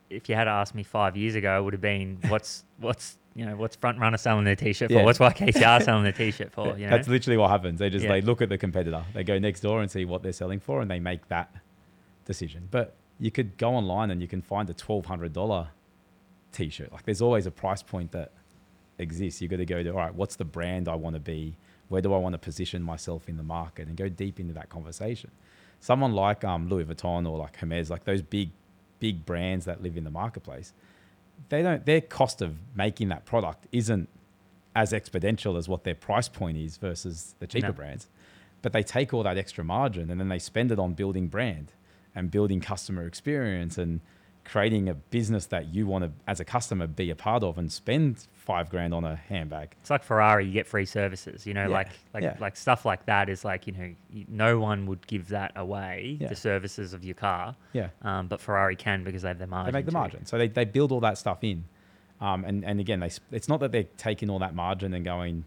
if 0.10 0.28
you 0.30 0.36
had 0.36 0.48
asked 0.48 0.74
me 0.76 0.84
five 0.84 1.16
years 1.18 1.36
ago, 1.36 1.60
it 1.60 1.64
would 1.64 1.74
have 1.74 1.82
been 1.82 2.18
what's 2.30 2.64
what's 2.80 3.18
you 3.36 3.46
know 3.46 3.56
what's 3.56 3.76
front 3.76 4.00
runner 4.00 4.18
selling 4.18 4.44
their 4.44 4.56
t-shirt 4.56 4.90
Yeah. 4.92 5.00
for? 5.00 5.06
What's 5.06 5.20
YKCR 5.30 5.84
selling 5.84 6.04
their 6.04 6.12
t-shirt 6.12 6.52
for? 6.52 6.78
You 6.78 6.86
know? 6.86 6.90
That's 6.92 7.08
literally 7.08 7.38
what 7.38 7.50
happens. 7.50 7.80
They 7.80 7.90
just 7.90 8.04
Yeah. 8.06 8.12
they 8.14 8.22
look 8.22 8.42
at 8.42 8.50
the 8.50 8.58
competitor. 8.58 9.04
They 9.14 9.24
go 9.24 9.38
next 9.40 9.62
door 9.62 9.82
and 9.82 9.90
see 9.90 10.06
what 10.06 10.24
they're 10.24 10.34
selling 10.34 10.60
for, 10.60 10.82
and 10.82 10.90
they 10.90 11.00
make 11.00 11.28
that 11.30 11.54
decision. 12.26 12.68
But 12.72 12.96
you 13.20 13.32
could 13.32 13.58
go 13.58 13.72
online 13.76 14.12
and 14.12 14.22
you 14.22 14.28
can 14.28 14.42
find 14.42 14.70
a 14.70 14.74
twelve 14.74 15.06
hundred 15.06 15.34
dollar 15.34 15.70
t-shirt. 16.52 16.92
Like 16.92 17.04
there's 17.04 17.22
always 17.22 17.46
a 17.46 17.52
price 17.52 17.84
point 17.84 18.12
that 18.12 18.32
exists. 18.98 19.42
You 19.42 19.48
got 19.48 19.58
to 19.58 19.66
go 19.66 19.84
to 19.84 19.90
all 19.92 19.98
right. 19.98 20.14
What's 20.14 20.36
the 20.36 20.46
brand 20.46 20.88
I 20.90 20.96
want 20.96 21.16
to 21.16 21.20
be? 21.20 21.56
Where 21.90 22.02
do 22.02 22.14
I 22.14 22.18
want 22.18 22.34
to 22.34 22.40
position 22.40 22.84
myself 22.84 23.28
in 23.30 23.38
the 23.38 23.44
market? 23.44 23.88
And 23.88 23.96
go 23.98 24.10
deep 24.10 24.40
into 24.40 24.54
that 24.54 24.70
conversation. 24.70 25.32
Someone 25.80 26.14
like 26.14 26.44
um, 26.44 26.68
Louis 26.68 26.84
Vuitton 26.84 27.28
or 27.30 27.38
like 27.38 27.56
Hermes, 27.58 27.90
like 27.90 28.04
those 28.04 28.22
big, 28.22 28.52
big 29.00 29.26
brands 29.26 29.66
that 29.66 29.82
live 29.82 29.98
in 29.98 30.04
the 30.04 30.12
marketplace, 30.12 30.74
they 31.50 31.62
don't. 31.62 31.86
Their 31.86 32.02
cost 32.02 32.42
of 32.42 32.58
making 32.76 33.10
that 33.10 33.26
product 33.26 33.68
isn't 33.72 34.10
as 34.76 34.92
exponential 34.92 35.58
as 35.58 35.68
what 35.68 35.84
their 35.84 35.96
price 35.96 36.28
point 36.28 36.58
is 36.58 36.78
versus 36.78 37.36
the 37.40 37.48
cheaper 37.48 37.68
No. 37.68 37.74
brands. 37.74 38.08
But 38.62 38.74
they 38.74 38.84
take 38.84 39.14
all 39.14 39.24
that 39.24 39.38
extra 39.38 39.64
margin 39.64 40.10
and 40.12 40.20
then 40.20 40.30
they 40.30 40.40
spend 40.40 40.72
it 40.72 40.80
on 40.80 40.94
building 40.94 41.28
brand 41.28 41.72
and 42.14 42.30
building 42.30 42.60
customer 42.60 43.06
experience 43.08 43.78
and 43.78 44.02
creating 44.52 44.90
a 44.90 44.94
business 44.96 45.46
that 45.48 45.74
you 45.74 45.86
want 45.86 46.04
to, 46.06 46.12
as 46.28 46.40
a 46.40 46.46
customer, 46.46 46.88
be 46.88 47.10
a 47.12 47.16
part 47.16 47.44
of 47.44 47.58
and 47.58 47.72
spend 47.72 48.26
five 48.34 48.70
grand 48.70 48.94
on 48.94 49.04
a 49.06 49.16
handbag. 49.16 49.76
It's 49.82 49.90
like 49.92 50.04
Ferrari, 50.04 50.46
you 50.46 50.52
get 50.52 50.66
free 50.66 50.86
services. 50.86 51.46
You 51.46 51.54
know, 51.54 51.64
Yeah, 51.68 51.80
like 51.80 51.90
like 52.14 52.24
yeah. 52.24 52.36
like 52.40 52.56
stuff 52.58 52.84
like 52.86 53.06
that 53.06 53.30
is 53.30 53.46
like 53.46 53.68
you 53.68 53.74
know 53.74 53.94
no 54.28 54.60
one 54.60 54.88
would 54.88 55.06
give 55.08 55.30
that 55.30 55.52
away 55.56 56.18
Yeah. 56.20 56.30
the 56.30 56.36
services 56.36 56.94
of 56.94 57.04
your 57.06 57.14
car, 57.16 57.56
Yeah. 57.74 57.90
um, 58.02 58.28
but 58.28 58.42
Ferrari 58.42 58.76
can 58.76 59.04
because 59.04 59.22
they 59.22 59.28
have 59.28 59.38
their 59.38 59.48
margin. 59.48 59.72
they 59.72 59.78
make 59.80 59.86
the 59.86 59.92
margin. 59.92 60.26
So 60.26 60.38
they, 60.38 60.48
they 60.48 60.66
build 60.66 60.92
all 60.92 61.02
that 61.02 61.18
stuff 61.18 61.44
in. 61.44 61.66
Um, 62.22 62.44
and, 62.44 62.66
and 62.66 62.80
again, 62.80 63.00
they, 63.00 63.12
it's 63.32 63.48
not 63.48 63.60
that 63.62 63.72
they're 63.72 63.86
taking 63.98 64.30
all 64.30 64.40
that 64.40 64.54
margin 64.56 64.94
and 64.94 65.06
going, 65.06 65.46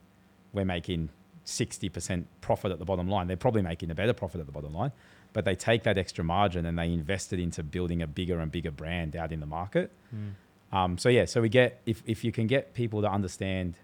we're 0.55 0.65
making 0.65 1.11
60% 1.45 2.25
profit 2.41 2.73
at 2.73 2.79
the 2.79 2.85
bottom 2.85 3.09
line. 3.09 3.27
They're 3.27 3.37
probably 3.37 3.63
making 3.63 3.91
a 3.91 3.95
better 3.95 4.13
profit 4.13 4.41
at 4.41 4.47
the 4.47 4.53
bottom 4.53 4.73
line, 4.73 4.93
but 5.33 5.45
they 5.45 5.55
take 5.55 5.83
that 5.85 5.99
extra 5.99 6.25
margin 6.25 6.67
and 6.67 6.79
they 6.79 6.93
invest 6.93 7.33
it 7.33 7.41
into 7.41 7.63
building 7.63 8.03
a 8.03 8.07
bigger 8.07 8.39
and 8.41 8.53
bigger 8.53 8.71
brand 8.71 9.17
out 9.17 9.33
in 9.33 9.41
the 9.41 9.47
market. 9.47 9.91
Mm. 10.15 10.77
Um, 10.77 10.99
so 10.99 11.09
yeah, 11.09 11.25
so 11.25 11.41
we 11.41 11.49
get, 11.49 11.81
if, 11.87 12.03
if 12.07 12.25
you 12.25 12.33
can 12.33 12.47
get 12.47 12.75
people 12.75 13.03
to 13.03 13.11
understand, 13.11 13.75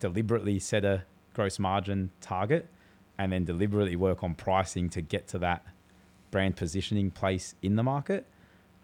deliberately 0.00 0.58
set 0.58 0.84
a 0.84 1.04
gross 1.34 1.58
margin 1.58 2.10
target 2.20 2.68
and 3.18 3.32
then 3.32 3.44
deliberately 3.44 3.96
work 3.96 4.22
on 4.22 4.34
pricing 4.34 4.88
to 4.90 5.00
get 5.00 5.26
to 5.28 5.38
that 5.38 5.64
brand 6.30 6.56
positioning 6.56 7.10
place 7.10 7.54
in 7.62 7.76
the 7.76 7.82
market, 7.82 8.26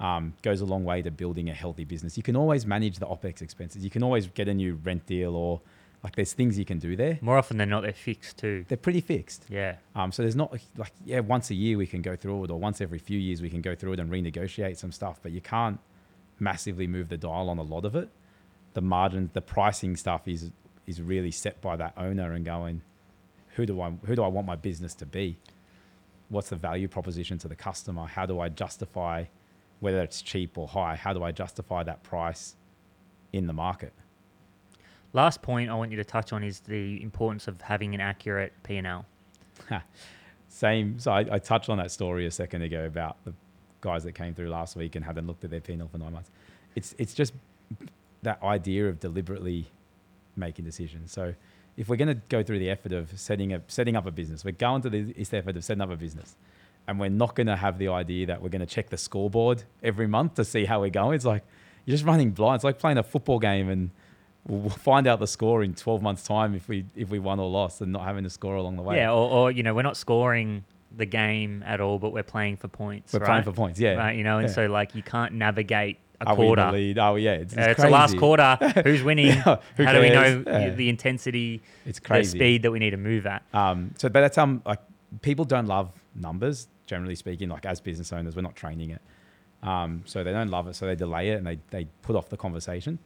um, 0.01 0.35
goes 0.43 0.61
a 0.61 0.65
long 0.65 0.85
way 0.85 1.03
to 1.03 1.11
building 1.11 1.49
a 1.49 1.55
healthy 1.55 1.85
business. 1.85 2.17
You 2.17 2.23
can 2.23 2.37
always 2.37 2.67
manage 2.67 2.99
the 2.99 3.07
OPEX 3.07 3.43
expenses. 3.43 3.85
You 3.85 3.91
can 3.91 4.03
always 4.03 4.27
get 4.27 4.49
a 4.49 4.55
new 4.55 4.81
rent 4.83 5.07
deal 5.07 5.37
or 5.37 5.61
like 6.05 6.17
there's 6.17 6.35
things 6.35 6.59
you 6.59 6.67
can 6.67 6.79
do 6.79 6.95
there. 6.97 7.19
More 7.23 7.39
often 7.39 7.57
than 7.57 7.71
not, 7.71 7.81
they're 7.83 7.93
fixed 7.95 8.37
too. 8.37 8.67
They're 8.69 8.77
pretty 8.77 9.01
fixed. 9.01 9.47
Yeah, 9.49 9.77
Um, 9.97 10.13
so 10.13 10.23
there's 10.23 10.37
not 10.37 10.53
like, 10.77 10.93
yeah, 11.07 11.21
once 11.21 11.49
a 11.49 11.55
year 11.55 11.79
we 11.79 11.87
can 11.87 12.03
go 12.03 12.15
through 12.15 12.45
it 12.45 12.51
or 12.51 12.59
once 12.59 12.83
every 12.83 12.99
few 12.99 13.19
years 13.19 13.41
we 13.41 13.49
can 13.49 13.63
go 13.63 13.75
through 13.75 13.95
it 13.95 14.01
and 14.01 14.11
renegotiate 14.11 14.77
some 14.77 14.93
stuff, 14.93 15.19
but 15.23 15.33
you 15.33 15.41
can't 15.41 15.81
massively 16.39 16.87
move 16.87 17.09
the 17.09 17.17
dial 17.17 17.49
on 17.49 17.57
a 17.57 17.63
lot 17.63 17.87
of 17.87 17.97
it. 17.97 18.11
The 18.75 18.83
margin, 18.83 19.31
the 19.33 19.41
pricing 19.41 19.97
stuff 19.97 20.29
is, 20.29 20.51
is 20.87 21.01
really 21.01 21.31
set 21.31 21.63
by 21.63 21.75
that 21.77 21.95
owner 21.97 22.35
and 22.35 22.45
going, 22.45 22.83
who 23.55 23.65
do 23.65 23.81
I, 23.81 23.91
who 24.05 24.15
do 24.15 24.23
I 24.23 24.29
want 24.29 24.47
my 24.47 24.57
business 24.57 24.93
to 24.97 25.07
be? 25.07 25.39
What's 26.29 26.51
the 26.51 26.57
value 26.57 26.87
proposition 26.87 27.39
to 27.39 27.49
the 27.49 27.57
customer? 27.57 28.05
How 28.05 28.27
do 28.27 28.41
I 28.41 28.51
justify 28.51 29.25
whether 29.81 30.03
it's 30.03 30.21
cheap 30.21 30.59
or 30.59 30.69
high? 30.69 30.97
How 30.97 31.15
do 31.15 31.25
I 31.25 31.33
justify 31.33 31.83
that 31.85 32.03
price 32.03 32.57
in 33.33 33.47
the 33.47 33.53
market? 33.55 33.95
Last 35.15 35.41
point 35.43 35.71
I 35.71 35.75
want 35.75 35.91
you 35.93 35.97
to 35.97 36.05
touch 36.05 36.33
on 36.33 36.45
is 36.45 36.61
the 36.61 37.03
importance 37.03 37.49
of 37.49 37.61
having 37.63 37.95
an 37.95 38.01
accurate 38.01 38.53
P 38.65 38.77
and 38.77 38.87
L. 38.87 39.07
Same. 40.49 40.99
So 40.99 41.13
I, 41.13 41.21
I 41.31 41.39
touched 41.39 41.69
on 41.69 41.79
that 41.79 41.91
story 41.91 42.27
a 42.27 42.31
second 42.31 42.63
ago 42.63 42.85
about 42.85 43.17
the 43.25 43.33
guys 43.81 44.03
that 44.05 44.13
came 44.13 44.35
through 44.35 44.49
last 44.49 44.77
week 44.77 44.97
and 44.97 45.05
hadn't 45.05 45.27
looked 45.27 45.45
at 45.45 45.51
their 45.51 45.61
P&L 45.61 45.89
for 45.89 45.99
nine 45.99 46.13
months. 46.13 46.31
It's 46.75 46.95
it's 46.99 47.15
just 47.15 47.33
that 48.23 48.43
idea 48.43 48.89
of 48.89 48.99
deliberately 48.99 49.67
making 50.37 50.65
decisions. 50.65 51.13
So 51.13 51.35
if 51.77 51.89
we're 51.89 51.97
going 51.97 52.09
to 52.09 52.21
go 52.29 52.43
through 52.43 52.59
the 52.59 52.71
effort 52.71 52.93
of 52.93 53.19
setting 53.19 53.53
a 53.53 53.63
setting 53.69 53.95
up 53.95 54.07
a 54.07 54.11
business, 54.11 54.45
we're 54.45 54.53
going 54.53 54.83
to 54.83 54.91
the, 54.91 55.13
this 55.13 55.33
effort 55.33 55.57
of 55.57 55.65
setting 55.65 55.81
up 55.81 55.91
a 55.91 55.97
business, 55.97 56.35
and 56.89 56.99
we're 56.99 57.09
not 57.09 57.37
going 57.37 57.47
to 57.47 57.57
have 57.57 57.79
the 57.79 57.89
idea 57.89 58.27
that 58.27 58.43
we're 58.43 58.49
going 58.49 58.61
to 58.61 58.67
check 58.67 58.91
the 58.91 58.97
scoreboard 58.97 59.65
every 59.83 60.07
month 60.09 60.35
to 60.35 60.45
see 60.45 60.65
how 60.65 60.81
we're 60.81 60.91
going. 60.91 61.15
It's 61.15 61.25
like 61.25 61.45
you're 61.85 61.95
just 61.95 62.05
running 62.05 62.31
blind. 62.31 62.57
It's 62.57 62.65
like 62.65 62.79
playing 62.81 62.99
a 62.99 63.05
football 63.05 63.39
game 63.39 63.69
and. 63.69 63.91
We'll 64.47 64.69
find 64.69 65.07
out 65.07 65.21
the 65.21 65.27
score 65.27 65.63
in 65.63 65.75
12 65.75 66.03
months' 66.03 66.23
time 66.23 66.55
if 66.55 66.69
we 66.69 66.85
if 66.95 67.09
we 67.09 67.19
won 67.19 67.41
or 67.41 67.49
lost, 67.49 67.81
and 67.81 67.93
not 67.93 68.05
having 68.05 68.25
to 68.25 68.31
score 68.31 68.57
along 68.57 68.77
the 68.77 68.83
way. 68.83 68.97
Yeah, 68.97 69.11
or, 69.11 69.31
or 69.31 69.51
you 69.51 69.63
know, 69.63 69.73
we're 69.75 69.83
not 69.83 69.97
scoring 69.97 70.65
the 70.95 71.07
game 71.07 71.63
at 71.67 71.81
all, 71.81 71.99
but 71.99 72.13
we're 72.13 72.23
playing 72.23 72.57
for 72.59 72.69
points. 72.69 73.13
We're 73.13 73.21
right? 73.21 73.27
playing 73.27 73.45
for 73.45 73.53
points, 73.53 73.81
yeah. 73.81 73.95
Right, 73.95 74.17
you 74.17 74.23
know, 74.23 74.39
and 74.39 74.49
Yeah. 74.49 74.55
so 74.55 74.67
like 74.67 74.95
you 74.95 75.03
can't 75.03 75.33
navigate 75.35 75.99
a 76.21 76.27
Are 76.27 76.37
we 76.37 76.45
in 76.45 76.51
the 76.51 76.57
quarter. 76.63 76.77
lead? 76.77 76.99
Oh 76.99 77.15
yeah, 77.17 77.33
it's, 77.33 77.57
Uh, 77.57 77.61
it's 77.71 77.81
the 77.83 77.89
last 77.89 78.19
quarter. 78.19 78.57
Who's 78.85 79.03
winning? 79.03 79.29
Yeah, 79.29 79.57
who 79.77 79.85
How 79.85 79.93
do 79.95 80.01
we 80.01 80.11
know? 80.11 80.45
Yeah. 80.47 80.69
the, 80.69 80.77
the 80.77 80.89
intensity, 80.91 81.63
It's 81.87 81.99
crazy 81.99 82.39
the 82.39 82.45
speed 82.45 82.63
that 82.63 82.71
we 82.71 82.79
need 82.79 82.91
to 82.91 82.97
move 82.99 83.27
at? 83.27 83.43
Um, 83.55 83.95
so, 83.97 84.09
but 84.11 84.21
that's 84.21 84.37
um 84.37 84.63
like 84.67 84.81
people 85.23 85.47
don't 85.47 85.67
love 85.67 85.91
numbers 86.15 86.69
generally 86.87 87.15
speaking. 87.17 87.49
Like 87.49 87.65
as 87.65 87.81
business 87.81 88.13
owners, 88.13 88.37
we're 88.37 88.43
not 88.43 88.55
training 88.57 88.91
it, 88.91 89.01
um, 89.63 90.03
so 90.05 90.23
they 90.23 90.33
don't 90.33 90.51
love 90.51 90.69
it. 90.69 90.77
So 90.77 90.87
they 90.87 90.95
delay 90.95 91.31
it 91.31 91.37
and 91.39 91.47
they 91.47 91.59
they 91.71 91.87
put 92.03 92.15
off 92.15 92.29
the 92.29 92.37
conversation. 92.37 92.99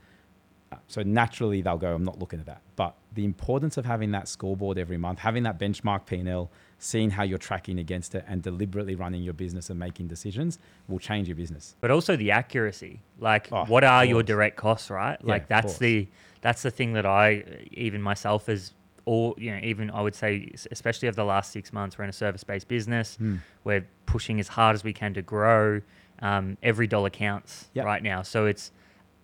Uh, 0.71 0.77
So 0.87 1.03
naturally 1.03 1.63
they'll 1.63 1.79
go, 1.79 1.95
I'm 1.95 2.05
not 2.05 2.19
looking 2.19 2.41
at 2.41 2.47
that. 2.47 2.61
But 2.77 2.95
the 3.15 3.25
importance 3.25 3.77
of 3.77 3.85
having 3.87 4.11
that 4.13 4.29
scoreboard 4.29 4.79
every 4.79 4.99
month, 4.99 5.19
having 5.21 5.43
that 5.45 5.59
benchmark 5.59 6.07
P&L, 6.07 6.51
seeing 6.79 7.11
how 7.11 7.23
you're 7.23 7.39
tracking 7.39 7.79
against 7.79 8.15
it, 8.15 8.25
and 8.29 8.43
deliberately 8.43 8.95
running 8.95 9.23
your 9.23 9.33
business 9.35 9.71
and 9.71 9.79
making 9.79 10.09
decisions 10.09 10.59
will 10.87 10.99
change 10.99 11.27
your 11.29 11.37
business. 11.37 11.75
but 11.81 11.91
also 11.91 12.17
the 12.17 12.31
accuracy. 12.31 13.01
Like, 13.19 13.49
Oh, 13.51 13.65
what 13.65 13.83
are 13.85 14.05
your 14.05 14.23
direct 14.23 14.57
costs, 14.57 14.91
right? 14.91 15.19
Yeah, 15.23 15.31
like, 15.31 15.49
that's 15.49 15.79
the 15.79 16.07
that's 16.41 16.63
the 16.63 16.71
thing 16.71 16.93
that 16.93 17.05
I 17.07 17.43
even 17.73 18.01
myself 18.01 18.49
as 18.49 18.73
or 19.07 19.35
you 19.39 19.51
know 19.51 19.59
even 19.65 19.91
I 19.91 20.01
would 20.03 20.15
say 20.15 20.53
especially 20.71 21.09
over 21.09 21.17
the 21.17 21.25
last 21.25 21.51
six 21.51 21.73
months 21.73 21.99
we're 21.99 22.05
in 22.05 22.11
a 22.11 22.13
service 22.13 22.45
based 22.45 22.69
business. 22.69 23.17
Hmm. 23.17 23.37
We're 23.65 23.85
pushing 24.07 24.39
as 24.39 24.47
hard 24.49 24.75
as 24.75 24.85
we 24.85 24.93
can 24.93 25.15
to 25.15 25.23
grow. 25.23 25.81
Um, 26.21 26.57
every 26.63 26.87
dollar 26.89 27.11
counts 27.11 27.69
Yep. 27.75 27.85
right 27.87 28.03
now. 28.03 28.23
So 28.23 28.47
it's 28.47 28.71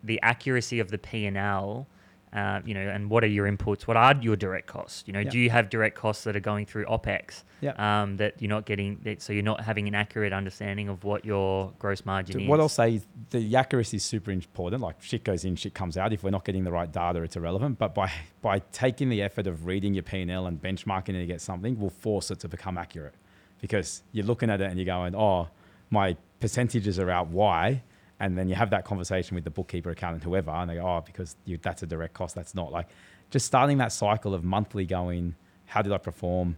the 0.04 0.20
accuracy 0.22 0.78
of 0.80 0.90
the 0.90 0.98
P 0.98 1.26
and 1.26 1.36
L. 1.36 1.86
Uh, 2.32 2.60
you 2.66 2.74
know, 2.74 2.80
and 2.80 3.08
what 3.10 3.22
are 3.22 3.28
your 3.28 3.46
inputs? 3.48 3.82
What 3.82 3.96
are 3.96 4.12
your 4.20 4.34
direct 4.34 4.66
costs? 4.66 5.04
You 5.06 5.12
know, 5.12 5.20
Yep. 5.20 5.30
do 5.32 5.38
you 5.38 5.50
have 5.50 5.70
direct 5.70 5.96
costs 5.96 6.24
that 6.24 6.34
are 6.34 6.40
going 6.40 6.66
through 6.66 6.84
OPEX? 6.86 7.44
Yep. 7.60 7.78
Um, 7.78 8.16
that 8.16 8.42
you're 8.42 8.48
not 8.48 8.66
getting, 8.66 8.98
that, 9.04 9.22
so 9.22 9.32
you're 9.32 9.44
not 9.44 9.60
having 9.60 9.86
an 9.86 9.94
accurate 9.94 10.32
understanding 10.32 10.88
of 10.88 11.04
what 11.04 11.24
your 11.24 11.72
gross 11.78 12.04
margin 12.04 12.32
So 12.32 12.38
is. 12.40 12.48
what 12.48 12.58
I'll 12.58 12.68
say 12.68 12.96
is 12.96 13.06
the 13.30 13.54
accuracy 13.54 13.98
is 13.98 14.04
super 14.04 14.32
important. 14.32 14.82
Like 14.82 14.96
shit 15.00 15.22
goes 15.22 15.44
in, 15.44 15.54
shit 15.54 15.74
comes 15.74 15.96
out. 15.96 16.12
If 16.12 16.24
we're 16.24 16.30
not 16.30 16.44
getting 16.44 16.64
the 16.64 16.72
right 16.72 16.90
data, 16.90 17.22
it's 17.22 17.36
irrelevant. 17.36 17.78
But 17.78 17.94
by 17.94 18.10
by 18.42 18.58
taking 18.72 19.10
the 19.10 19.22
effort 19.22 19.46
of 19.46 19.64
reading 19.64 19.94
your 19.94 20.02
P 20.02 20.20
and 20.20 20.28
L 20.28 20.46
and 20.48 20.60
benchmarking 20.60 21.10
it 21.14 21.22
against 21.22 21.44
something, 21.44 21.78
will 21.78 21.88
force 21.90 22.32
it 22.32 22.40
to 22.40 22.48
become 22.48 22.76
accurate. 22.76 23.14
Because 23.60 24.02
you're 24.10 24.26
looking 24.26 24.50
at 24.50 24.60
it 24.60 24.68
and 24.68 24.76
you're 24.76 24.86
going, 24.86 25.14
oh, 25.14 25.50
my 25.88 26.16
percentages 26.40 26.98
are 26.98 27.10
out. 27.12 27.28
Why? 27.28 27.84
And 28.20 28.38
then 28.38 28.48
you 28.48 28.54
have 28.54 28.70
that 28.70 28.84
conversation 28.84 29.34
with 29.34 29.44
the 29.44 29.50
bookkeeper, 29.50 29.90
accountant, 29.90 30.22
whoever, 30.22 30.50
and 30.50 30.70
they 30.70 30.76
go, 30.76 30.82
oh, 30.86 31.02
because 31.04 31.36
you, 31.44 31.58
that's 31.60 31.82
a 31.82 31.86
direct 31.86 32.14
cost. 32.14 32.34
That's 32.34 32.54
not 32.54 32.70
like 32.72 32.86
just 33.30 33.46
starting 33.46 33.78
that 33.78 33.92
cycle 33.92 34.34
of 34.34 34.44
monthly 34.44 34.86
going. 34.86 35.34
How 35.66 35.82
did 35.82 35.92
I 35.92 35.98
perform? 35.98 36.56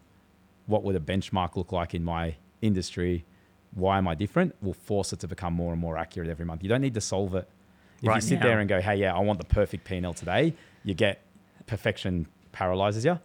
what 0.66 0.82
would 0.82 0.96
a 0.96 1.00
benchmark 1.00 1.56
look 1.56 1.72
like 1.72 1.94
in 1.94 2.04
my 2.04 2.34
industry? 2.60 3.24
Why 3.74 3.98
am 3.98 4.08
I 4.08 4.14
different? 4.14 4.54
Will 4.62 4.74
force 4.74 5.12
it 5.12 5.20
to 5.20 5.28
become 5.28 5.52
more 5.54 5.72
and 5.72 5.80
more 5.80 5.96
accurate 5.96 6.28
every 6.28 6.44
month. 6.44 6.62
You 6.62 6.68
don't 6.68 6.80
need 6.80 6.94
to 6.94 7.00
solve 7.00 7.34
it. 7.34 7.48
If 8.02 8.08
Right 8.08 8.16
you 8.16 8.20
sit 8.20 8.40
now. 8.40 8.46
there 8.46 8.58
and 8.60 8.68
go, 8.68 8.80
"Hey, 8.80 8.96
yeah, 8.96 9.14
I 9.14 9.20
want 9.20 9.38
the 9.38 9.46
perfect 9.46 9.84
P&L 9.84 10.12
today," 10.12 10.54
you 10.84 10.94
get 10.94 11.22
perfection 11.66 12.26
paralyzes 12.52 13.04
you. 13.04 13.18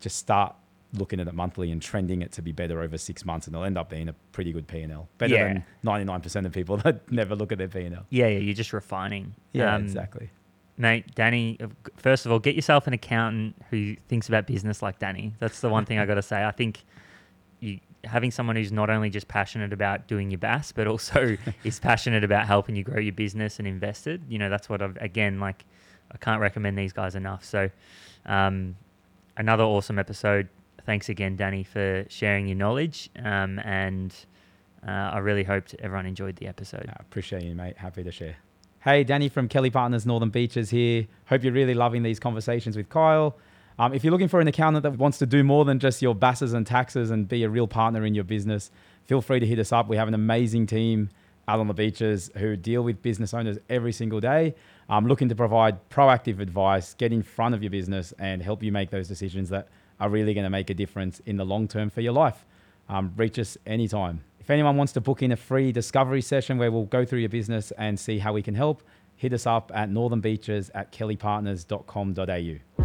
Just 0.00 0.18
start 0.18 0.54
looking 0.98 1.20
at 1.20 1.28
it 1.28 1.34
monthly 1.34 1.70
and 1.70 1.80
trending 1.82 2.22
it 2.22 2.32
to 2.32 2.42
be 2.42 2.52
better 2.52 2.80
over 2.82 2.98
six 2.98 3.24
months, 3.24 3.46
and 3.46 3.54
it'll 3.56 3.64
end 3.64 3.78
up 3.78 3.88
being 3.90 4.08
a 4.08 4.12
pretty 4.32 4.52
good 4.52 4.66
P&L. 4.66 5.08
Better 5.18 5.34
Yeah. 5.34 5.44
than 5.48 5.64
ninety-nine 5.82 6.20
percent 6.20 6.46
of 6.46 6.52
people 6.52 6.76
that 6.84 7.10
never 7.12 7.34
look 7.36 7.52
at 7.52 7.58
their 7.58 7.68
P&L. 7.68 8.04
yeah, 8.10 8.26
yeah, 8.26 8.38
you're 8.38 8.54
just 8.54 8.72
refining. 8.72 9.34
Yeah, 9.52 9.74
Um, 9.74 9.82
exactly. 9.82 10.30
Mate, 10.78 11.14
Danny, 11.14 11.56
uh, 11.60 11.68
first 11.96 12.26
of 12.26 12.32
all, 12.32 12.38
get 12.38 12.54
yourself 12.54 12.86
an 12.86 12.92
accountant 12.92 13.56
who 13.70 13.96
thinks 14.08 14.28
about 14.28 14.46
business 14.46 14.82
like 14.82 14.98
Danny. 14.98 15.32
That's 15.38 15.60
the 15.62 15.70
one 15.70 15.86
thing 15.86 15.98
I 15.98 16.04
got 16.04 16.16
to 16.16 16.22
say. 16.22 16.44
I 16.44 16.50
think 16.50 16.84
you 17.60 17.80
having 18.04 18.30
someone 18.30 18.54
who's 18.56 18.70
not 18.70 18.88
only 18.90 19.08
just 19.10 19.26
passionate 19.26 19.72
about 19.72 20.06
doing 20.06 20.30
your 20.30 20.38
best, 20.38 20.74
but 20.74 20.86
also 20.86 21.36
is 21.64 21.80
passionate 21.80 22.22
about 22.24 22.46
helping 22.46 22.76
you 22.76 22.84
grow 22.84 23.00
your 23.00 23.14
business 23.14 23.58
and 23.58 23.66
invested. 23.66 24.22
You 24.28 24.38
know, 24.38 24.48
that's 24.50 24.68
what 24.68 24.82
I've 24.82 24.96
again 24.98 25.40
like. 25.40 25.64
I 26.12 26.18
can't 26.18 26.40
recommend 26.40 26.78
these 26.78 26.92
guys 26.92 27.16
enough. 27.16 27.42
So, 27.44 27.68
um, 28.26 28.76
another 29.36 29.64
awesome 29.64 29.98
episode. 29.98 30.48
Thanks 30.86 31.08
again, 31.08 31.34
Danny, 31.34 31.64
for 31.64 32.06
sharing 32.08 32.46
your 32.46 32.56
knowledge. 32.56 33.10
Um, 33.22 33.58
and 33.58 34.14
uh, 34.86 34.90
I 34.90 35.18
really 35.18 35.42
hoped 35.42 35.74
everyone 35.80 36.06
enjoyed 36.06 36.36
the 36.36 36.46
episode. 36.46 36.86
I 36.88 36.96
appreciate 37.00 37.42
you, 37.42 37.56
mate. 37.56 37.76
Happy 37.76 38.04
to 38.04 38.12
share. 38.12 38.36
Hey, 38.80 39.02
Danny 39.02 39.28
from 39.28 39.48
Kelly 39.48 39.68
Partners 39.68 40.06
Northern 40.06 40.30
Beaches 40.30 40.70
here. 40.70 41.08
Hope 41.26 41.42
you're 41.42 41.52
really 41.52 41.74
loving 41.74 42.04
these 42.04 42.20
conversations 42.20 42.76
with 42.76 42.88
Kyle. 42.88 43.36
Um, 43.80 43.92
if 43.92 44.04
you're 44.04 44.12
looking 44.12 44.28
for 44.28 44.40
an 44.40 44.46
accountant 44.46 44.84
that 44.84 44.96
wants 44.96 45.18
to 45.18 45.26
do 45.26 45.42
more 45.42 45.64
than 45.64 45.80
just 45.80 46.00
your 46.00 46.14
BASes 46.14 46.52
and 46.52 46.64
taxes 46.64 47.10
and 47.10 47.28
be 47.28 47.42
a 47.42 47.50
real 47.50 47.66
partner 47.66 48.06
in 48.06 48.14
your 48.14 48.24
business, 48.24 48.70
feel 49.04 49.20
free 49.20 49.40
to 49.40 49.46
hit 49.46 49.58
us 49.58 49.72
up. 49.72 49.88
We 49.88 49.96
have 49.96 50.06
an 50.06 50.14
amazing 50.14 50.66
team 50.66 51.10
out 51.48 51.58
on 51.58 51.66
the 51.66 51.74
beaches 51.74 52.30
who 52.36 52.56
deal 52.56 52.82
with 52.82 53.02
business 53.02 53.34
owners 53.34 53.58
every 53.68 53.92
single 53.92 54.20
day. 54.20 54.54
Um, 54.88 55.08
looking 55.08 55.28
to 55.30 55.34
provide 55.34 55.90
proactive 55.90 56.38
advice, 56.38 56.94
get 56.94 57.12
in 57.12 57.24
front 57.24 57.56
of 57.56 57.62
your 57.62 57.70
business, 57.70 58.14
and 58.20 58.40
help 58.40 58.62
you 58.62 58.70
make 58.70 58.90
those 58.90 59.08
decisions 59.08 59.48
that 59.48 59.68
are 60.00 60.08
really 60.08 60.34
going 60.34 60.44
to 60.44 60.50
make 60.50 60.70
a 60.70 60.74
difference 60.74 61.20
in 61.26 61.36
the 61.36 61.44
long 61.44 61.68
term 61.68 61.90
for 61.90 62.00
your 62.00 62.12
life. 62.12 62.44
Um, 62.88 63.12
reach 63.16 63.38
us 63.38 63.58
anytime. 63.66 64.22
If 64.40 64.50
anyone 64.50 64.76
wants 64.76 64.92
to 64.92 65.00
book 65.00 65.22
in 65.22 65.32
a 65.32 65.36
free 65.36 65.72
discovery 65.72 66.22
session 66.22 66.58
where 66.58 66.70
we'll 66.70 66.84
go 66.84 67.04
through 67.04 67.18
your 67.18 67.28
business 67.28 67.72
and 67.72 67.98
see 67.98 68.18
how 68.18 68.32
we 68.32 68.42
can 68.42 68.54
help, 68.54 68.82
hit 69.16 69.32
us 69.32 69.46
up 69.46 69.72
at 69.74 69.90
northernbeaches 69.90 70.70
at 70.74 70.92
kellypartners.com.au. 70.92 72.75